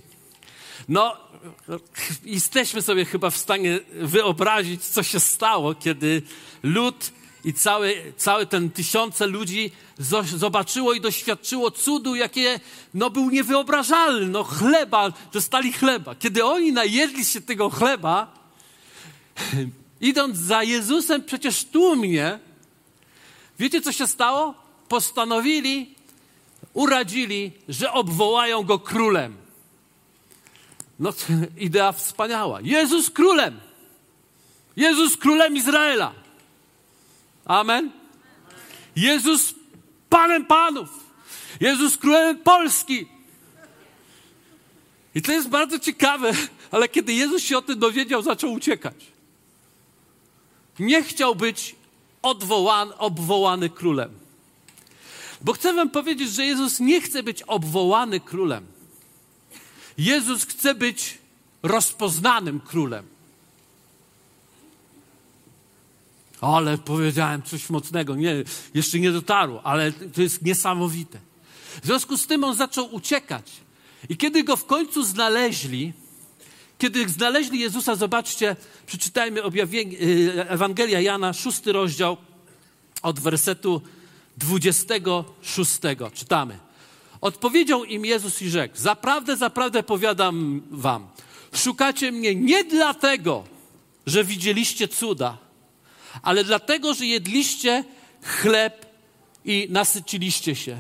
No, 0.89 1.17
jesteśmy 2.25 2.83
sobie 2.83 3.05
chyba 3.05 3.31
w 3.31 3.37
stanie 3.37 3.81
wyobrazić, 3.93 4.85
co 4.85 5.03
się 5.03 5.21
stało, 5.21 5.75
kiedy 5.75 6.23
lud 6.63 7.13
i 7.45 7.53
cały, 7.53 8.13
cały 8.17 8.47
ten 8.47 8.71
tysiące 8.71 9.27
ludzi 9.27 9.71
zobaczyło 10.37 10.93
i 10.93 11.01
doświadczyło 11.01 11.71
cudu, 11.71 12.15
jakie 12.15 12.61
no, 12.95 13.11
był 13.11 13.31
niewyobrażalny. 13.31 14.27
No 14.27 14.45
chleba, 14.45 15.13
dostali 15.33 15.73
chleba. 15.73 16.15
Kiedy 16.15 16.45
oni 16.45 16.73
najedli 16.73 17.25
się 17.25 17.41
tego 17.41 17.71
chleba, 17.71 18.35
idąc 20.01 20.37
za 20.39 20.63
Jezusem 20.63 21.23
przecież 21.23 21.65
tłumnie, 21.65 22.39
wiecie 23.59 23.81
co 23.81 23.93
się 23.93 24.07
stało? 24.07 24.55
Postanowili, 24.89 25.95
uradzili, 26.73 27.53
że 27.69 27.93
obwołają 27.93 28.63
go 28.63 28.79
królem. 28.79 29.37
No, 30.99 31.13
idea 31.59 31.93
wspaniała. 31.93 32.61
Jezus 32.61 33.11
królem. 33.11 33.61
Jezus 34.77 35.17
królem 35.17 35.57
Izraela. 35.57 36.24
Amen. 37.45 37.91
Jezus 38.97 39.55
Panem 40.09 40.47
Panów. 40.47 40.89
Jezus 41.61 41.97
Królem 41.97 42.39
Polski. 42.39 43.07
I 45.15 45.23
to 45.23 45.33
jest 45.33 45.49
bardzo 45.49 45.79
ciekawe, 45.79 46.33
ale 46.71 46.89
kiedy 46.89 47.13
Jezus 47.13 47.43
się 47.43 47.59
o 47.59 47.63
tym 47.63 47.79
dowiedział, 47.79 48.23
zaczął 48.23 48.53
uciekać. 48.53 48.95
Nie 50.79 51.03
chciał 51.03 51.35
być 51.35 51.77
odwołany, 52.23 52.97
obwołany 52.97 53.71
królem. 53.71 54.11
Bo 55.41 55.53
chcę 55.53 55.75
Wam 55.75 55.91
powiedzieć, 55.91 56.31
że 56.31 56.45
Jezus 56.45 56.81
nie 56.81 57.01
chce 57.01 57.23
być 57.23 57.43
obwołany 57.43 58.21
królem. 58.21 58.67
Jezus 59.99 60.45
chce 60.45 60.75
być 60.75 61.19
rozpoznanym 61.63 62.61
królem. 62.61 63.07
Ale 66.45 66.79
powiedziałem 66.79 67.43
coś 67.43 67.71
mocnego. 67.71 68.15
Nie, 68.15 68.45
jeszcze 68.75 68.99
nie 68.99 69.13
dotarło, 69.13 69.63
ale 69.63 69.93
to 69.93 70.23
jest 70.23 70.43
niesamowite. 70.43 71.19
W 71.83 71.87
związku 71.87 72.17
z 72.17 72.27
tym 72.27 72.45
on 72.45 72.55
zaczął 72.55 72.95
uciekać. 72.95 73.53
I 74.09 74.17
kiedy 74.17 74.45
go 74.45 74.57
w 74.57 74.67
końcu 74.67 75.05
znaleźli, 75.05 75.93
kiedy 76.79 77.09
znaleźli 77.09 77.61
Jezusa, 77.61 77.97
zobaczcie, 77.97 78.57
przeczytajmy 78.87 79.41
y, 79.45 80.49
Ewangelia 80.49 81.01
Jana, 81.01 81.33
szósty 81.33 81.73
rozdział, 81.73 82.17
od 83.03 83.21
wersetu 83.21 83.83
26. 84.37 85.73
Czytamy. 86.15 86.59
Odpowiedział 87.21 87.85
im 87.85 88.05
Jezus 88.05 88.43
i 88.43 88.51
rzekł: 88.51 88.77
Zaprawdę, 88.79 89.37
zaprawdę 89.37 89.83
powiadam 89.83 90.63
wam, 90.71 91.07
szukacie 91.55 92.13
mnie 92.13 92.35
nie 92.35 92.65
dlatego, 92.65 93.45
że 94.07 94.25
widzieliście 94.25 94.89
cuda, 94.89 95.44
ale 96.23 96.45
dlatego, 96.45 96.95
że 96.95 97.07
jedliście 97.07 97.85
chleb 98.23 98.87
i 99.45 99.67
nasyciliście 99.71 100.57
się. 100.57 100.77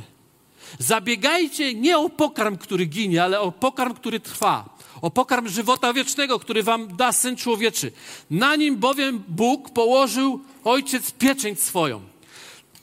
Zabiegajcie 0.79 1.75
nie 1.75 1.99
o 1.99 2.11
pokarm, 2.11 2.57
który 2.57 2.87
ginie, 2.87 3.25
ale 3.25 3.41
o 3.41 3.53
pokarm, 3.53 3.95
który 3.95 4.21
trwa, 4.21 4.77
o 5.03 5.11
pokarm 5.11 5.49
żywota 5.49 5.93
wiecznego, 5.93 6.39
który 6.39 6.63
wam 6.63 6.97
da 6.97 7.13
Syn 7.13 7.37
Człowieczy. 7.37 7.93
Na 8.31 8.57
nim 8.57 8.77
bowiem 8.77 9.25
Bóg 9.29 9.71
położył 9.71 10.41
Ojciec 10.65 11.11
pieczęć 11.11 11.61
swoją. 11.61 12.01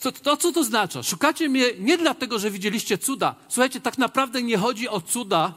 To, 0.01 0.11
to, 0.11 0.37
co 0.37 0.51
to 0.51 0.59
oznacza? 0.59 1.03
Szukacie 1.03 1.49
mnie 1.49 1.65
nie 1.79 1.97
dlatego, 1.97 2.39
że 2.39 2.51
widzieliście 2.51 2.97
cuda. 2.97 3.35
Słuchajcie, 3.49 3.81
tak 3.81 3.97
naprawdę 3.97 4.43
nie 4.43 4.57
chodzi 4.57 4.89
o 4.89 5.01
cuda, 5.01 5.53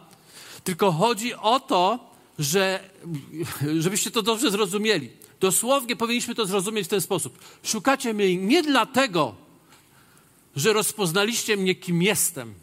tylko 0.64 0.92
chodzi 0.92 1.34
o 1.34 1.60
to, 1.60 2.12
że, 2.38 2.90
żebyście 3.78 4.10
to 4.10 4.22
dobrze 4.22 4.50
zrozumieli. 4.50 5.10
Dosłownie 5.44 5.96
powinniśmy 5.96 6.34
to 6.34 6.46
zrozumieć 6.46 6.86
w 6.86 6.88
ten 6.88 7.00
sposób. 7.00 7.38
Szukacie 7.62 8.14
mnie 8.14 8.36
nie 8.36 8.62
dlatego, 8.62 9.34
że 10.56 10.72
rozpoznaliście 10.72 11.56
mnie, 11.56 11.74
kim 11.74 12.02
jestem, 12.02 12.54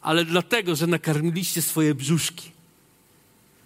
ale 0.00 0.24
dlatego, 0.24 0.76
że 0.76 0.86
nakarmiliście 0.86 1.62
swoje 1.62 1.94
brzuszki. 1.94 2.50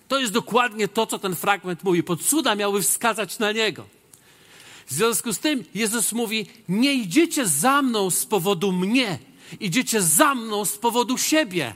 To 0.09 0.19
jest 0.21 0.33
dokładnie 0.33 0.89
to, 0.89 1.07
co 1.07 1.19
ten 1.19 1.37
fragment 1.37 1.85
mówi. 1.85 2.03
Pod 2.03 2.23
cuda 2.23 2.55
miały 2.55 2.83
wskazać 2.83 3.39
na 3.39 3.53
niego. 3.53 3.87
W 4.87 4.93
związku 4.93 5.33
z 5.33 5.39
tym 5.39 5.65
Jezus 5.75 6.13
mówi: 6.13 6.47
Nie 6.69 6.95
idziecie 6.95 7.47
za 7.47 7.83
mną 7.83 8.11
z 8.11 8.27
powodu 8.27 8.73
mnie, 8.73 9.19
idziecie 9.61 10.03
za 10.03 10.35
mną 10.35 10.65
z 10.65 10.79
powodu 10.79 11.19
siebie. 11.19 11.75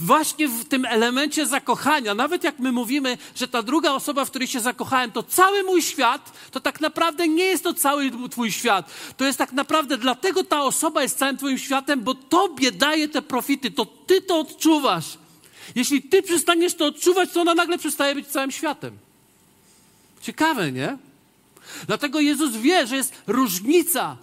Właśnie 0.00 0.48
w 0.48 0.64
tym 0.64 0.84
elemencie 0.84 1.46
zakochania, 1.46 2.14
nawet 2.14 2.44
jak 2.44 2.58
my 2.58 2.72
mówimy, 2.72 3.18
że 3.34 3.48
ta 3.48 3.62
druga 3.62 3.92
osoba, 3.92 4.24
w 4.24 4.30
której 4.30 4.48
się 4.48 4.60
zakochałem, 4.60 5.12
to 5.12 5.22
cały 5.22 5.62
mój 5.62 5.82
świat, 5.82 6.32
to 6.50 6.60
tak 6.60 6.80
naprawdę 6.80 7.28
nie 7.28 7.44
jest 7.44 7.64
to 7.64 7.74
cały 7.74 8.10
Twój 8.30 8.52
świat. 8.52 8.90
To 9.16 9.24
jest 9.24 9.38
tak 9.38 9.52
naprawdę 9.52 9.98
dlatego 9.98 10.44
ta 10.44 10.62
osoba 10.62 11.02
jest 11.02 11.18
całym 11.18 11.36
Twoim 11.36 11.58
światem, 11.58 12.00
bo 12.00 12.14
Tobie 12.14 12.72
daje 12.72 13.08
te 13.08 13.22
profity, 13.22 13.70
to 13.70 13.86
Ty 13.86 14.22
to 14.22 14.38
odczuwasz. 14.38 15.18
Jeśli 15.74 16.02
Ty 16.02 16.22
przestaniesz 16.22 16.74
to 16.74 16.86
odczuwać, 16.86 17.32
to 17.32 17.40
ona 17.40 17.54
nagle 17.54 17.78
przestaje 17.78 18.14
być 18.14 18.26
całym 18.26 18.50
światem. 18.50 18.98
Ciekawe, 20.22 20.72
nie? 20.72 20.98
Dlatego 21.86 22.20
Jezus 22.20 22.56
wie, 22.56 22.86
że 22.86 22.96
jest 22.96 23.22
różnica 23.26 24.16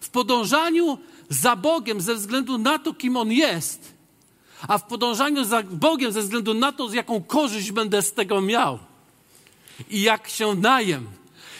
w 0.00 0.08
podążaniu 0.08 0.98
za 1.28 1.56
Bogiem 1.56 2.00
ze 2.00 2.14
względu 2.14 2.58
na 2.58 2.78
to, 2.78 2.94
kim 2.94 3.16
On 3.16 3.32
jest, 3.32 3.97
a 4.68 4.78
w 4.78 4.84
podążaniu 4.84 5.44
za 5.44 5.62
Bogiem 5.62 6.12
ze 6.12 6.22
względu 6.22 6.54
na 6.54 6.72
to, 6.72 6.88
z 6.88 6.92
jaką 6.92 7.22
korzyść 7.22 7.72
będę 7.72 8.02
z 8.02 8.12
tego 8.12 8.40
miał 8.40 8.78
i 9.90 10.02
jak 10.02 10.28
się 10.28 10.54
najem, 10.54 11.06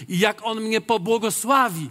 i 0.09 0.19
jak 0.19 0.41
On 0.43 0.61
mnie 0.61 0.81
pobłogosławi, 0.81 1.91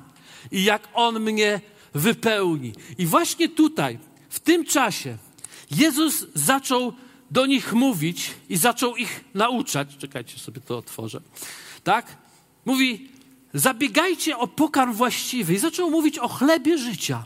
i 0.52 0.64
jak 0.64 0.88
On 0.94 1.20
mnie 1.20 1.62
wypełni. 1.94 2.74
I 2.98 3.06
właśnie 3.06 3.50
tutaj, 3.50 4.00
w 4.30 4.40
tym 4.40 4.66
czasie, 4.66 5.18
Jezus 5.72 6.26
zaczął 6.34 6.94
do 7.32 7.46
nich 7.46 7.74
mówić 7.74 8.32
i 8.50 8.58
zaczął 8.58 8.96
ich 8.96 9.24
nauczać. 9.34 9.98
Czekajcie, 9.98 10.40
sobie 10.40 10.62
to 10.62 10.78
otworzę. 10.78 11.22
Tak? 11.84 12.18
Mówi, 12.66 13.10
zabiegajcie 13.54 14.38
o 14.38 14.48
pokarm 14.48 14.94
właściwy. 14.94 15.54
I 15.54 15.58
zaczął 15.58 15.92
mówić 15.92 16.18
o 16.18 16.28
chlebie 16.28 16.78
życia. 16.78 17.24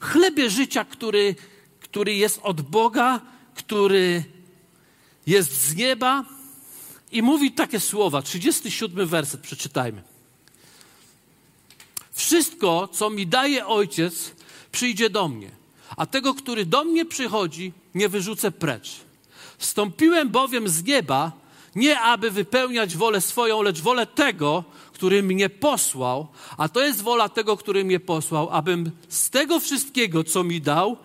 Chlebie 0.00 0.50
życia, 0.50 0.84
który, 0.84 1.34
który 1.94 2.14
jest 2.14 2.40
od 2.42 2.60
Boga, 2.60 3.20
który 3.54 4.24
jest 5.26 5.52
z 5.52 5.76
nieba. 5.76 6.24
I 7.12 7.22
mówi 7.22 7.52
takie 7.52 7.80
słowa, 7.80 8.22
37 8.22 9.06
werset, 9.06 9.40
przeczytajmy. 9.40 10.02
Wszystko, 12.12 12.88
co 12.92 13.10
mi 13.10 13.26
daje 13.26 13.66
ojciec, 13.66 14.32
przyjdzie 14.72 15.10
do 15.10 15.28
mnie, 15.28 15.50
a 15.96 16.06
tego, 16.06 16.34
który 16.34 16.66
do 16.66 16.84
mnie 16.84 17.04
przychodzi, 17.04 17.72
nie 17.94 18.08
wyrzucę 18.08 18.50
precz. 18.50 19.00
Wstąpiłem 19.58 20.28
bowiem 20.28 20.68
z 20.68 20.84
nieba, 20.84 21.32
nie 21.74 22.00
aby 22.00 22.30
wypełniać 22.30 22.96
wolę 22.96 23.20
swoją, 23.20 23.62
lecz 23.62 23.80
wolę 23.80 24.06
tego, 24.06 24.64
który 24.92 25.22
mnie 25.22 25.50
posłał, 25.50 26.26
a 26.56 26.68
to 26.68 26.80
jest 26.80 27.02
wola 27.02 27.28
tego, 27.28 27.56
który 27.56 27.84
mnie 27.84 28.00
posłał, 28.00 28.48
abym 28.50 28.90
z 29.08 29.30
tego 29.30 29.60
wszystkiego, 29.60 30.24
co 30.24 30.44
mi 30.44 30.60
dał, 30.60 30.96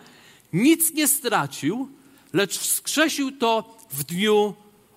nic 0.54 0.94
nie 0.94 1.08
stracił, 1.08 1.90
lecz 2.34 2.58
wskrzesił 2.58 3.32
to 3.32 3.78
w 3.92 4.04
dniu 4.04 4.54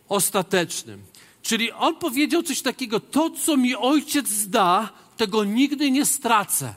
ostatecznym. 0.08 1.02
Czyli 1.42 1.72
on 1.72 1.96
powiedział 1.96 2.42
coś 2.42 2.62
takiego: 2.62 3.00
To, 3.00 3.30
co 3.30 3.56
mi 3.56 3.76
ojciec 3.76 4.48
da, 4.48 4.88
tego 5.16 5.44
nigdy 5.44 5.90
nie 5.90 6.06
stracę. 6.06 6.74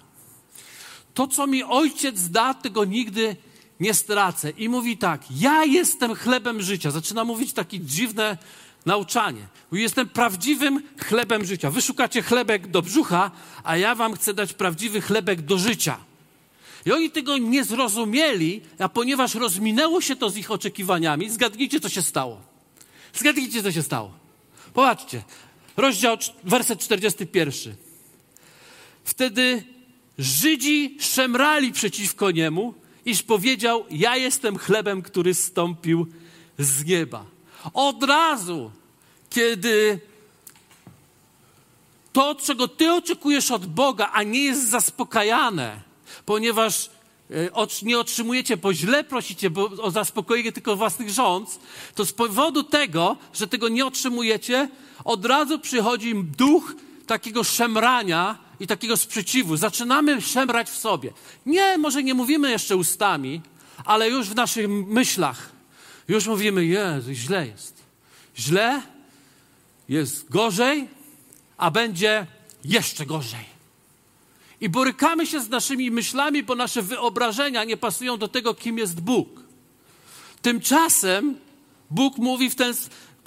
To, 1.13 1.27
co 1.27 1.47
mi 1.47 1.63
ojciec 1.63 2.29
da, 2.29 2.53
tego 2.53 2.85
nigdy 2.85 3.35
nie 3.79 3.93
stracę. 3.93 4.49
I 4.49 4.69
mówi 4.69 4.97
tak: 4.97 5.21
Ja 5.31 5.65
jestem 5.65 6.15
chlebem 6.15 6.61
życia. 6.61 6.91
Zaczyna 6.91 7.23
mówić 7.23 7.53
takie 7.53 7.79
dziwne 7.79 8.37
nauczanie. 8.85 9.47
Jestem 9.71 10.09
prawdziwym 10.09 10.83
chlebem 10.99 11.45
życia. 11.45 11.71
Wy 11.71 11.81
szukacie 11.81 12.21
chlebek 12.21 12.67
do 12.67 12.81
brzucha, 12.81 13.31
a 13.63 13.77
ja 13.77 13.95
wam 13.95 14.13
chcę 14.13 14.33
dać 14.33 14.53
prawdziwy 14.53 15.01
chlebek 15.01 15.41
do 15.41 15.57
życia. 15.57 15.97
I 16.85 16.91
oni 16.91 17.11
tego 17.11 17.37
nie 17.37 17.63
zrozumieli, 17.63 18.61
a 18.79 18.89
ponieważ 18.89 19.35
rozminęło 19.35 20.01
się 20.01 20.15
to 20.15 20.29
z 20.29 20.37
ich 20.37 20.51
oczekiwaniami, 20.51 21.29
zgadnijcie, 21.29 21.79
co 21.79 21.89
się 21.89 22.01
stało. 22.01 22.41
Zgadnijcie, 23.13 23.63
co 23.63 23.71
się 23.71 23.83
stało. 23.83 24.11
Popatrzcie, 24.73 25.23
rozdział, 25.77 26.17
werset 26.43 26.79
41. 26.79 27.75
Wtedy 29.03 29.63
Żydzi 30.17 30.97
szemrali 30.99 31.71
przeciwko 31.71 32.31
niemu, 32.31 32.73
iż 33.05 33.23
powiedział: 33.23 33.85
Ja 33.91 34.17
jestem 34.17 34.57
chlebem, 34.57 35.01
który 35.01 35.33
stąpił 35.33 36.07
z 36.59 36.85
nieba. 36.85 37.25
Od 37.73 38.03
razu, 38.03 38.71
kiedy 39.29 39.99
to, 42.13 42.35
czego 42.35 42.67
ty 42.67 42.93
oczekujesz 42.93 43.51
od 43.51 43.65
Boga, 43.65 44.09
a 44.13 44.23
nie 44.23 44.43
jest 44.43 44.69
zaspokajane, 44.69 45.81
ponieważ 46.25 46.89
e, 47.31 47.67
nie 47.81 47.99
otrzymujecie, 47.99 48.57
bo 48.57 48.73
źle 48.73 49.03
prosicie 49.03 49.49
bo 49.49 49.63
o 49.65 49.91
zaspokojenie 49.91 50.51
tylko 50.51 50.75
własnych 50.75 51.09
rząd, 51.09 51.59
to 51.95 52.05
z 52.05 52.13
powodu 52.13 52.63
tego, 52.63 53.17
że 53.33 53.47
tego 53.47 53.69
nie 53.69 53.85
otrzymujecie, 53.85 54.69
od 55.03 55.25
razu 55.25 55.59
przychodzi 55.59 56.15
duch 56.15 56.75
takiego 57.07 57.43
szemrania 57.43 58.37
i 58.59 58.67
takiego 58.67 58.97
sprzeciwu. 58.97 59.57
Zaczynamy 59.57 60.21
szemrać 60.21 60.69
w 60.69 60.77
sobie. 60.77 61.13
Nie, 61.45 61.77
może 61.77 62.03
nie 62.03 62.13
mówimy 62.13 62.51
jeszcze 62.51 62.75
ustami, 62.75 63.41
ale 63.85 64.09
już 64.09 64.29
w 64.29 64.35
naszych 64.35 64.69
myślach. 64.69 65.51
Już 66.07 66.27
mówimy, 66.27 66.65
Jezu, 66.65 67.13
źle 67.13 67.47
jest. 67.47 67.83
Źle, 68.37 68.81
jest 69.89 70.29
gorzej, 70.29 70.87
a 71.57 71.71
będzie 71.71 72.27
jeszcze 72.63 73.05
gorzej. 73.05 73.54
I 74.65 74.69
borykamy 74.69 75.27
się 75.27 75.39
z 75.41 75.49
naszymi 75.49 75.91
myślami, 75.91 76.43
bo 76.43 76.55
nasze 76.55 76.81
wyobrażenia 76.81 77.63
nie 77.63 77.77
pasują 77.77 78.17
do 78.17 78.27
tego, 78.27 78.53
kim 78.53 78.77
jest 78.77 79.01
Bóg. 79.01 79.29
Tymczasem 80.41 81.35
Bóg 81.91 82.17
mówi 82.17 82.49
w 82.49 82.55
ten 82.55 82.73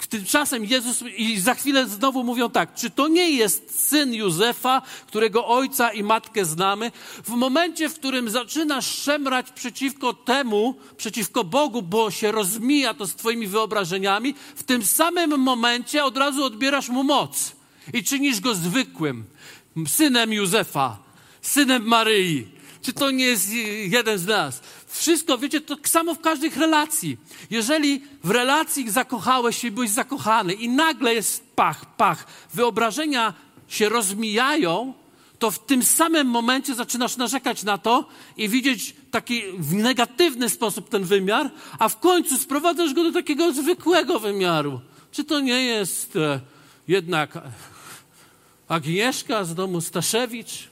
Tymczasem 0.09 0.65
Jezus 0.65 1.03
i 1.17 1.39
za 1.39 1.55
chwilę 1.55 1.87
znowu 1.87 2.23
mówią 2.23 2.49
tak, 2.49 2.75
czy 2.75 2.89
to 2.89 3.07
nie 3.07 3.29
jest 3.29 3.87
syn 3.87 4.13
Józefa, 4.13 4.81
którego 5.07 5.47
ojca 5.47 5.91
i 5.91 6.03
matkę 6.03 6.45
znamy? 6.45 6.91
W 7.23 7.29
momencie, 7.29 7.89
w 7.89 7.95
którym 7.95 8.29
zaczynasz 8.29 9.01
szemrać 9.01 9.51
przeciwko 9.51 10.13
temu, 10.13 10.75
przeciwko 10.97 11.43
Bogu, 11.43 11.81
bo 11.81 12.11
się 12.11 12.31
rozmija 12.31 12.93
to 12.93 13.07
z 13.07 13.15
twoimi 13.15 13.47
wyobrażeniami, 13.47 14.35
w 14.55 14.63
tym 14.63 14.85
samym 14.85 15.39
momencie 15.39 16.03
od 16.03 16.17
razu 16.17 16.43
odbierasz 16.43 16.89
mu 16.89 17.03
moc 17.03 17.51
i 17.93 18.03
czynisz 18.03 18.39
go 18.39 18.55
zwykłym, 18.55 19.25
synem 19.87 20.33
Józefa, 20.33 21.08
synem 21.41 21.83
Maryi. 21.83 22.47
Czy 22.81 22.93
to 22.93 23.11
nie 23.11 23.25
jest 23.25 23.49
jeden 23.85 24.17
z 24.17 24.25
nas? 24.25 24.61
Wszystko, 24.87 25.37
wiecie, 25.37 25.61
to 25.61 25.75
samo 25.83 26.13
w 26.15 26.21
każdej 26.21 26.49
relacji. 26.49 27.17
Jeżeli 27.49 28.01
w 28.23 28.29
relacji 28.29 28.91
zakochałeś 28.91 29.57
się 29.57 29.71
byłeś 29.71 29.89
zakochany 29.89 30.53
i 30.53 30.69
nagle 30.69 31.13
jest 31.13 31.55
pach, 31.55 31.95
pach, 31.95 32.27
wyobrażenia 32.53 33.33
się 33.67 33.89
rozmijają, 33.89 34.93
to 35.39 35.51
w 35.51 35.65
tym 35.65 35.83
samym 35.83 36.27
momencie 36.27 36.75
zaczynasz 36.75 37.17
narzekać 37.17 37.63
na 37.63 37.77
to 37.77 38.07
i 38.37 38.49
widzieć 38.49 38.95
taki 39.11 39.41
w 39.59 39.73
negatywny 39.73 40.49
sposób 40.49 40.89
ten 40.89 41.03
wymiar, 41.03 41.51
a 41.79 41.89
w 41.89 41.99
końcu 41.99 42.37
sprowadzasz 42.37 42.93
go 42.93 43.03
do 43.03 43.11
takiego 43.11 43.53
zwykłego 43.53 44.19
wymiaru. 44.19 44.81
Czy 45.11 45.23
to 45.23 45.39
nie 45.39 45.65
jest 45.65 46.15
e, 46.15 46.39
jednak 46.87 47.37
Agnieszka 48.67 49.43
z 49.43 49.55
domu 49.55 49.81
Staszewicz? 49.81 50.69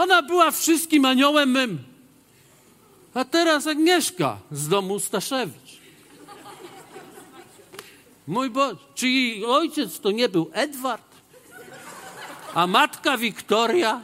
Ona 0.00 0.22
była 0.22 0.50
wszystkim 0.50 1.04
aniołem 1.04 1.50
mym. 1.50 1.78
A 3.14 3.24
teraz 3.24 3.66
Agnieszka 3.66 4.38
z 4.52 4.68
domu 4.68 4.98
Staszewicz. 4.98 5.80
Mój 8.26 8.50
Boże, 8.50 8.76
czy 8.94 9.08
jej 9.08 9.44
ojciec 9.44 10.00
to 10.00 10.10
nie 10.10 10.28
był 10.28 10.50
Edward? 10.52 11.02
A 12.54 12.66
matka 12.66 13.18
Wiktoria? 13.18 14.00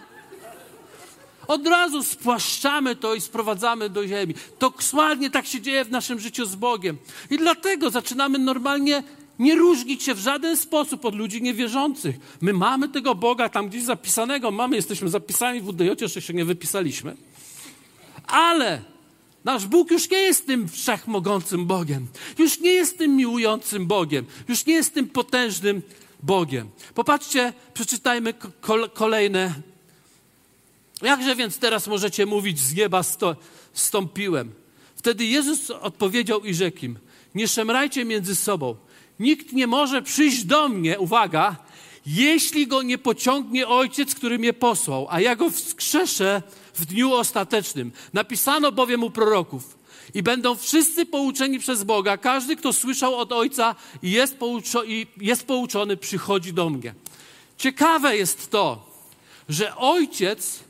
Od 1.48 1.66
razu 1.66 2.02
spłaszczamy 2.02 2.96
to 2.96 3.14
i 3.14 3.20
sprowadzamy 3.20 3.90
do 3.90 4.06
ziemi. 4.06 4.34
Dokładnie 4.60 5.30
tak 5.30 5.46
się 5.46 5.60
dzieje 5.60 5.84
w 5.84 5.90
naszym 5.90 6.20
życiu 6.20 6.46
z 6.46 6.56
Bogiem. 6.56 6.98
I 7.30 7.38
dlatego 7.38 7.90
zaczynamy 7.90 8.38
normalnie 8.38 9.02
nie 9.38 9.54
różnić 9.54 10.02
się 10.02 10.14
w 10.14 10.18
żaden 10.18 10.56
sposób 10.56 11.04
od 11.04 11.14
ludzi 11.14 11.42
niewierzących. 11.42 12.16
My 12.40 12.52
mamy 12.52 12.88
tego 12.88 13.14
Boga 13.14 13.48
tam 13.48 13.68
gdzieś 13.68 13.82
zapisanego, 13.82 14.50
mamy, 14.50 14.76
jesteśmy 14.76 15.08
zapisani 15.08 15.60
w 15.60 15.64
WDJ, 15.64 15.90
jeszcze 16.00 16.20
się 16.22 16.34
nie 16.34 16.44
wypisaliśmy. 16.44 17.16
Ale 18.26 18.82
nasz 19.44 19.66
Bóg 19.66 19.90
już 19.90 20.10
nie 20.10 20.18
jest 20.18 20.46
tym 20.46 20.68
wszechmogącym 20.68 21.66
Bogiem, 21.66 22.06
już 22.38 22.60
nie 22.60 22.70
jest 22.70 22.98
tym 22.98 23.16
miłującym 23.16 23.86
Bogiem, 23.86 24.26
już 24.48 24.66
nie 24.66 24.74
jest 24.74 24.94
tym 24.94 25.08
potężnym 25.08 25.82
Bogiem. 26.22 26.68
Popatrzcie, 26.94 27.52
przeczytajmy 27.74 28.34
kolejne. 28.94 29.54
Jakże 31.02 31.36
więc 31.36 31.58
teraz 31.58 31.86
możecie 31.86 32.26
mówić 32.26 32.60
z 32.60 32.74
nieba 32.74 33.02
sto, 33.02 33.36
stąpiłem? 33.72 34.52
Wtedy 34.96 35.24
Jezus 35.24 35.70
odpowiedział 35.70 36.44
i 36.44 36.54
rzekł 36.54 36.84
im, 36.84 36.98
nie 37.34 37.48
szemrajcie 37.48 38.04
między 38.04 38.36
sobą. 38.36 38.76
Nikt 39.20 39.52
nie 39.52 39.66
może 39.66 40.02
przyjść 40.02 40.44
do 40.44 40.68
mnie, 40.68 40.98
uwaga, 40.98 41.56
jeśli 42.06 42.66
go 42.66 42.82
nie 42.82 42.98
pociągnie 42.98 43.68
Ojciec, 43.68 44.14
który 44.14 44.38
mnie 44.38 44.52
posłał, 44.52 45.06
a 45.10 45.20
ja 45.20 45.36
go 45.36 45.50
wskrzeszę 45.50 46.42
w 46.74 46.86
dniu 46.86 47.12
ostatecznym. 47.12 47.92
Napisano 48.12 48.72
bowiem 48.72 49.04
u 49.04 49.10
proroków. 49.10 49.76
I 50.14 50.22
będą 50.22 50.54
wszyscy 50.54 51.06
pouczeni 51.06 51.58
przez 51.58 51.84
Boga. 51.84 52.16
Każdy, 52.16 52.56
kto 52.56 52.72
słyszał 52.72 53.14
od 53.14 53.32
Ojca 53.32 53.74
i 54.02 54.10
jest, 54.10 54.36
pouczo 54.36 54.84
i 54.84 55.06
jest 55.16 55.46
pouczony, 55.46 55.96
przychodzi 55.96 56.52
do 56.52 56.70
mnie. 56.70 56.94
Ciekawe 57.58 58.16
jest 58.16 58.50
to, 58.50 58.90
że 59.48 59.76
Ojciec, 59.76 60.60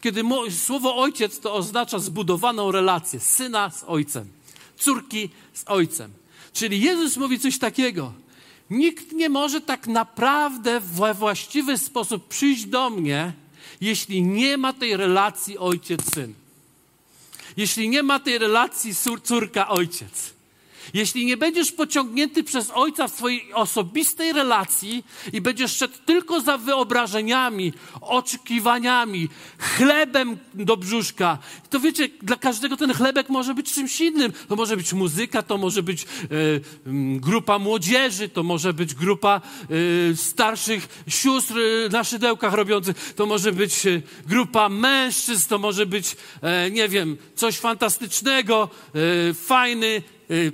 kiedy 0.00 0.22
słowo 0.50 0.96
Ojciec 0.96 1.40
to 1.40 1.54
oznacza 1.54 1.98
zbudowaną 1.98 2.72
relację 2.72 3.20
syna 3.20 3.70
z 3.70 3.84
Ojcem, 3.86 4.28
córki 4.76 5.30
z 5.52 5.64
Ojcem. 5.66 6.21
Czyli 6.52 6.80
Jezus 6.80 7.16
mówi 7.16 7.38
coś 7.38 7.58
takiego. 7.58 8.12
Nikt 8.70 9.12
nie 9.12 9.28
może 9.28 9.60
tak 9.60 9.86
naprawdę 9.86 10.80
we 10.80 11.14
właściwy 11.14 11.78
sposób 11.78 12.28
przyjść 12.28 12.64
do 12.64 12.90
mnie, 12.90 13.32
jeśli 13.80 14.22
nie 14.22 14.56
ma 14.56 14.72
tej 14.72 14.96
relacji 14.96 15.58
ojciec-syn. 15.58 16.34
Jeśli 17.56 17.88
nie 17.88 18.02
ma 18.02 18.20
tej 18.20 18.38
relacji 18.38 18.94
córka-ojciec. 19.22 20.32
Jeśli 20.94 21.26
nie 21.26 21.36
będziesz 21.36 21.72
pociągnięty 21.72 22.44
przez 22.44 22.70
ojca 22.74 23.08
w 23.08 23.12
swojej 23.12 23.52
osobistej 23.52 24.32
relacji 24.32 25.04
i 25.32 25.40
będziesz 25.40 25.76
szedł 25.76 25.94
tylko 26.06 26.40
za 26.40 26.58
wyobrażeniami, 26.58 27.72
oczekiwaniami, 28.00 29.28
chlebem 29.58 30.36
do 30.54 30.76
brzuszka, 30.76 31.38
to 31.70 31.80
wiecie, 31.80 32.08
dla 32.22 32.36
każdego 32.36 32.76
ten 32.76 32.94
chlebek 32.94 33.28
może 33.28 33.54
być 33.54 33.72
czymś 33.72 34.00
innym. 34.00 34.32
To 34.48 34.56
może 34.56 34.76
być 34.76 34.92
muzyka, 34.92 35.42
to 35.42 35.58
może 35.58 35.82
być 35.82 36.02
e, 36.02 36.06
grupa 37.16 37.58
młodzieży, 37.58 38.28
to 38.28 38.42
może 38.42 38.72
być 38.72 38.94
grupa 38.94 39.40
e, 40.10 40.16
starszych 40.16 41.04
sióstr 41.08 41.54
e, 41.58 41.88
na 41.88 42.04
szydełkach 42.04 42.54
robiących, 42.54 43.14
to 43.16 43.26
może 43.26 43.52
być 43.52 43.86
e, 43.86 44.02
grupa 44.26 44.68
mężczyzn, 44.68 45.48
to 45.48 45.58
może 45.58 45.86
być, 45.86 46.16
nie 46.70 46.88
wiem, 46.88 47.16
coś 47.34 47.58
fantastycznego, 47.58 48.68
fajny 49.34 49.92
Y, 49.92 50.02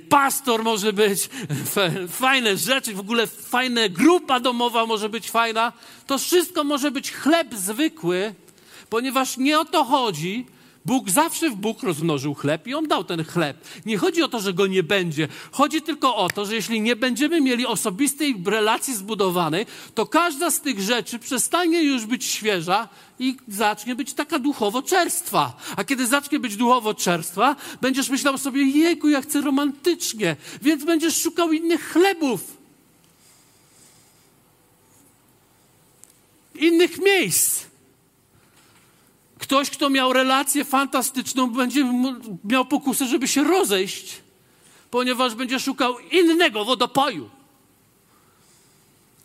pastor 0.09 0.63
może 0.63 0.93
być, 0.93 1.29
fajne 2.09 2.57
rzeczy, 2.57 2.93
w 2.93 2.99
ogóle 2.99 3.27
fajna 3.27 3.89
grupa 3.89 4.39
domowa 4.39 4.85
może 4.85 5.09
być 5.09 5.31
fajna. 5.31 5.73
To 6.07 6.17
wszystko 6.17 6.63
może 6.63 6.91
być 6.91 7.11
chleb 7.11 7.55
zwykły, 7.55 8.33
ponieważ 8.89 9.37
nie 9.37 9.59
o 9.59 9.65
to 9.65 9.83
chodzi, 9.83 10.45
Bóg 10.89 11.09
zawsze 11.09 11.49
w 11.49 11.55
Bóg 11.55 11.83
rozmnożył 11.83 12.33
chleb 12.33 12.67
i 12.67 12.73
On 12.73 12.87
dał 12.87 13.03
ten 13.03 13.23
chleb. 13.23 13.57
Nie 13.85 13.97
chodzi 13.97 14.23
o 14.23 14.27
to, 14.27 14.39
że 14.39 14.53
go 14.53 14.67
nie 14.67 14.83
będzie. 14.83 15.27
Chodzi 15.51 15.81
tylko 15.81 16.15
o 16.15 16.27
to, 16.29 16.45
że 16.45 16.55
jeśli 16.55 16.81
nie 16.81 16.95
będziemy 16.95 17.41
mieli 17.41 17.65
osobistej 17.65 18.35
relacji 18.45 18.95
zbudowanej, 18.95 19.65
to 19.95 20.05
każda 20.05 20.51
z 20.51 20.61
tych 20.61 20.81
rzeczy 20.81 21.19
przestanie 21.19 21.83
już 21.83 22.05
być 22.05 22.25
świeża 22.25 22.89
i 23.19 23.37
zacznie 23.47 23.95
być 23.95 24.13
taka 24.13 24.39
duchowo 24.39 24.81
czerstwa. 24.81 25.57
A 25.77 25.83
kiedy 25.83 26.07
zacznie 26.07 26.39
być 26.39 26.55
duchowo 26.55 26.93
czerstwa, 26.93 27.55
będziesz 27.81 28.09
myślał 28.09 28.37
sobie, 28.37 28.63
jejku, 28.63 29.09
ja 29.09 29.21
chcę 29.21 29.41
romantycznie, 29.41 30.35
więc 30.61 30.83
będziesz 30.83 31.21
szukał 31.21 31.51
innych 31.51 31.91
chlebów. 31.91 32.57
Innych 36.55 36.97
miejsc. 37.01 37.68
Ktoś, 39.39 39.69
kto 39.69 39.89
miał 39.89 40.13
relację 40.13 40.65
fantastyczną, 40.65 41.47
będzie 41.47 41.93
miał 42.43 42.65
pokusę, 42.65 43.07
żeby 43.07 43.27
się 43.27 43.43
rozejść, 43.43 44.21
ponieważ 44.91 45.35
będzie 45.35 45.59
szukał 45.59 45.99
innego 45.99 46.65
wodopoju. 46.65 47.29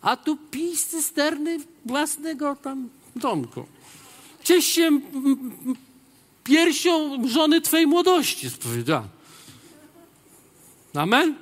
A 0.03 0.17
tu 0.17 0.37
pij 0.37 0.77
z 0.77 0.87
cysterny 0.87 1.59
własnego 1.87 2.57
tam 2.57 2.89
domku. 3.17 3.67
Ciesz 4.45 4.65
się 4.65 5.01
piersią 6.45 7.23
żony 7.29 7.61
Twojej 7.61 7.87
młodości, 7.87 8.47
jest 8.47 8.59
powiedziane. 8.59 9.09
Amen? 10.95 11.35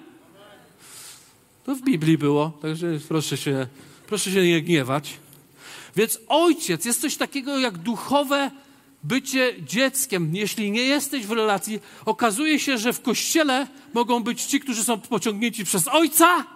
To 1.64 1.74
w 1.74 1.82
Biblii 1.82 2.18
było, 2.18 2.52
także 2.62 2.86
proszę 3.08 3.36
się, 3.36 3.66
proszę 4.06 4.30
się 4.30 4.42
nie 4.46 4.62
gniewać. 4.62 5.18
Więc 5.96 6.18
ojciec 6.28 6.84
jest 6.84 7.00
coś 7.00 7.16
takiego 7.16 7.58
jak 7.58 7.78
duchowe 7.78 8.50
bycie 9.02 9.62
dzieckiem, 9.62 10.36
jeśli 10.36 10.70
nie 10.70 10.82
jesteś 10.82 11.26
w 11.26 11.32
relacji, 11.32 11.80
okazuje 12.04 12.58
się, 12.58 12.78
że 12.78 12.92
w 12.92 13.02
kościele 13.02 13.66
mogą 13.94 14.22
być 14.22 14.42
ci, 14.42 14.60
którzy 14.60 14.84
są 14.84 15.00
pociągnięci 15.00 15.64
przez 15.64 15.88
ojca 15.88 16.46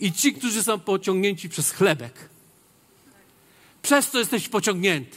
i 0.00 0.12
ci, 0.12 0.34
którzy 0.34 0.62
są 0.62 0.80
pociągnięci 0.80 1.48
przez 1.48 1.70
chlebek. 1.70 2.28
Przez 3.82 4.10
to 4.10 4.18
jesteś 4.18 4.48
pociągnięty. 4.48 5.16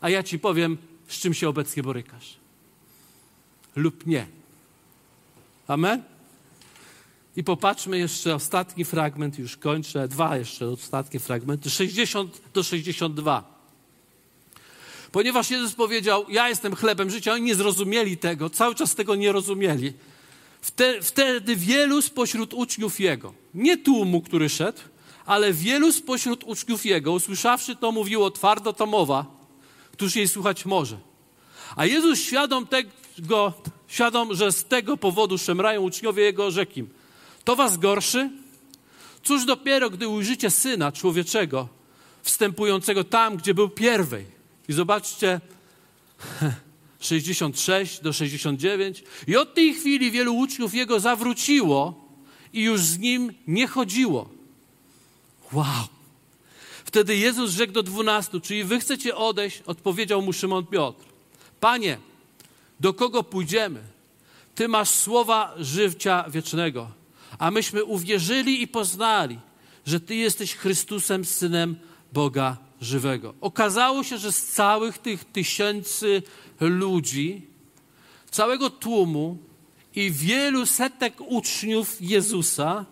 A 0.00 0.10
ja 0.10 0.22
ci 0.22 0.38
powiem, 0.38 0.78
z 1.08 1.18
czym 1.18 1.34
się 1.34 1.48
obecnie 1.48 1.82
borykasz. 1.82 2.36
Lub 3.76 4.06
nie. 4.06 4.26
Amen? 5.66 6.02
I 7.36 7.44
popatrzmy 7.44 7.98
jeszcze 7.98 8.34
ostatni 8.34 8.84
fragment, 8.84 9.38
już 9.38 9.56
kończę, 9.56 10.08
dwa 10.08 10.36
jeszcze 10.36 10.68
ostatnie 10.68 11.20
fragmenty, 11.20 11.70
60 11.70 12.40
do 12.54 12.62
62. 12.62 13.59
Ponieważ 15.12 15.50
Jezus 15.50 15.74
powiedział, 15.74 16.24
ja 16.28 16.48
jestem 16.48 16.76
chlebem 16.76 17.10
życia, 17.10 17.32
oni 17.32 17.42
nie 17.42 17.54
zrozumieli 17.54 18.16
tego, 18.16 18.50
cały 18.50 18.74
czas 18.74 18.94
tego 18.94 19.14
nie 19.14 19.32
rozumieli. 19.32 19.92
Wtedy 21.02 21.56
wielu 21.56 22.02
spośród 22.02 22.54
uczniów 22.54 23.00
Jego, 23.00 23.32
nie 23.54 23.76
tłumu, 23.76 24.20
który 24.20 24.48
szedł, 24.48 24.80
ale 25.26 25.52
wielu 25.52 25.92
spośród 25.92 26.44
uczniów 26.44 26.86
Jego, 26.86 27.12
usłyszawszy 27.12 27.76
to, 27.76 27.92
mówiło 27.92 28.30
twardo 28.30 28.72
to 28.72 28.86
mowa, 28.86 29.26
któż 29.92 30.16
jej 30.16 30.28
słuchać 30.28 30.66
może. 30.66 30.98
A 31.76 31.86
Jezus 31.86 32.20
świadom 32.20 32.66
tego, 32.66 33.52
świadom, 33.88 34.34
że 34.34 34.52
z 34.52 34.64
tego 34.64 34.96
powodu 34.96 35.38
szemrają 35.38 35.82
uczniowie 35.82 36.22
Jego, 36.22 36.50
rzekł 36.50 36.72
im, 36.76 36.88
to 37.44 37.56
was 37.56 37.76
gorszy? 37.76 38.30
Cóż 39.22 39.44
dopiero, 39.44 39.90
gdy 39.90 40.08
ujrzycie 40.08 40.50
Syna 40.50 40.92
Człowieczego, 40.92 41.68
wstępującego 42.22 43.04
tam, 43.04 43.36
gdzie 43.36 43.54
był 43.54 43.68
pierwej. 43.68 44.39
I 44.70 44.72
zobaczcie, 44.72 45.40
66 47.00 48.00
do 48.00 48.12
69. 48.12 49.04
I 49.26 49.36
od 49.36 49.54
tej 49.54 49.74
chwili 49.74 50.10
wielu 50.10 50.36
uczniów 50.36 50.74
jego 50.74 51.00
zawróciło 51.00 52.08
i 52.52 52.62
już 52.62 52.80
z 52.80 52.98
nim 52.98 53.32
nie 53.46 53.66
chodziło. 53.66 54.28
Wow. 55.52 55.88
Wtedy 56.84 57.16
Jezus 57.16 57.50
rzekł 57.50 57.72
do 57.72 57.82
dwunastu, 57.82 58.40
czyli 58.40 58.64
wy 58.64 58.80
chcecie 58.80 59.16
odejść? 59.16 59.62
Odpowiedział 59.66 60.22
mu 60.22 60.32
Szymon 60.32 60.66
Piotr. 60.66 61.04
Panie, 61.60 61.98
do 62.80 62.94
kogo 62.94 63.22
pójdziemy? 63.22 63.80
Ty 64.54 64.68
masz 64.68 64.88
słowa 64.88 65.54
życia 65.58 66.24
wiecznego. 66.28 66.90
A 67.38 67.50
myśmy 67.50 67.84
uwierzyli 67.84 68.62
i 68.62 68.68
poznali, 68.68 69.38
że 69.86 70.00
Ty 70.00 70.14
jesteś 70.14 70.54
Chrystusem, 70.54 71.24
Synem 71.24 71.76
Boga 72.12 72.69
żywego. 72.80 73.34
Okazało 73.40 74.04
się, 74.04 74.18
że 74.18 74.32
z 74.32 74.46
całych 74.46 74.98
tych 74.98 75.24
tysięcy 75.24 76.22
ludzi, 76.60 77.46
całego 78.30 78.70
tłumu 78.70 79.38
i 79.94 80.10
wielu 80.10 80.66
setek 80.66 81.14
uczniów 81.26 81.96
Jezusa, 82.00 82.84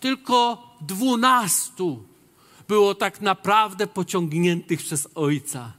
tylko 0.00 0.62
dwunastu 0.80 2.02
było 2.68 2.94
tak 2.94 3.20
naprawdę 3.20 3.86
pociągniętych 3.86 4.80
przez 4.82 5.08
Ojca 5.14 5.72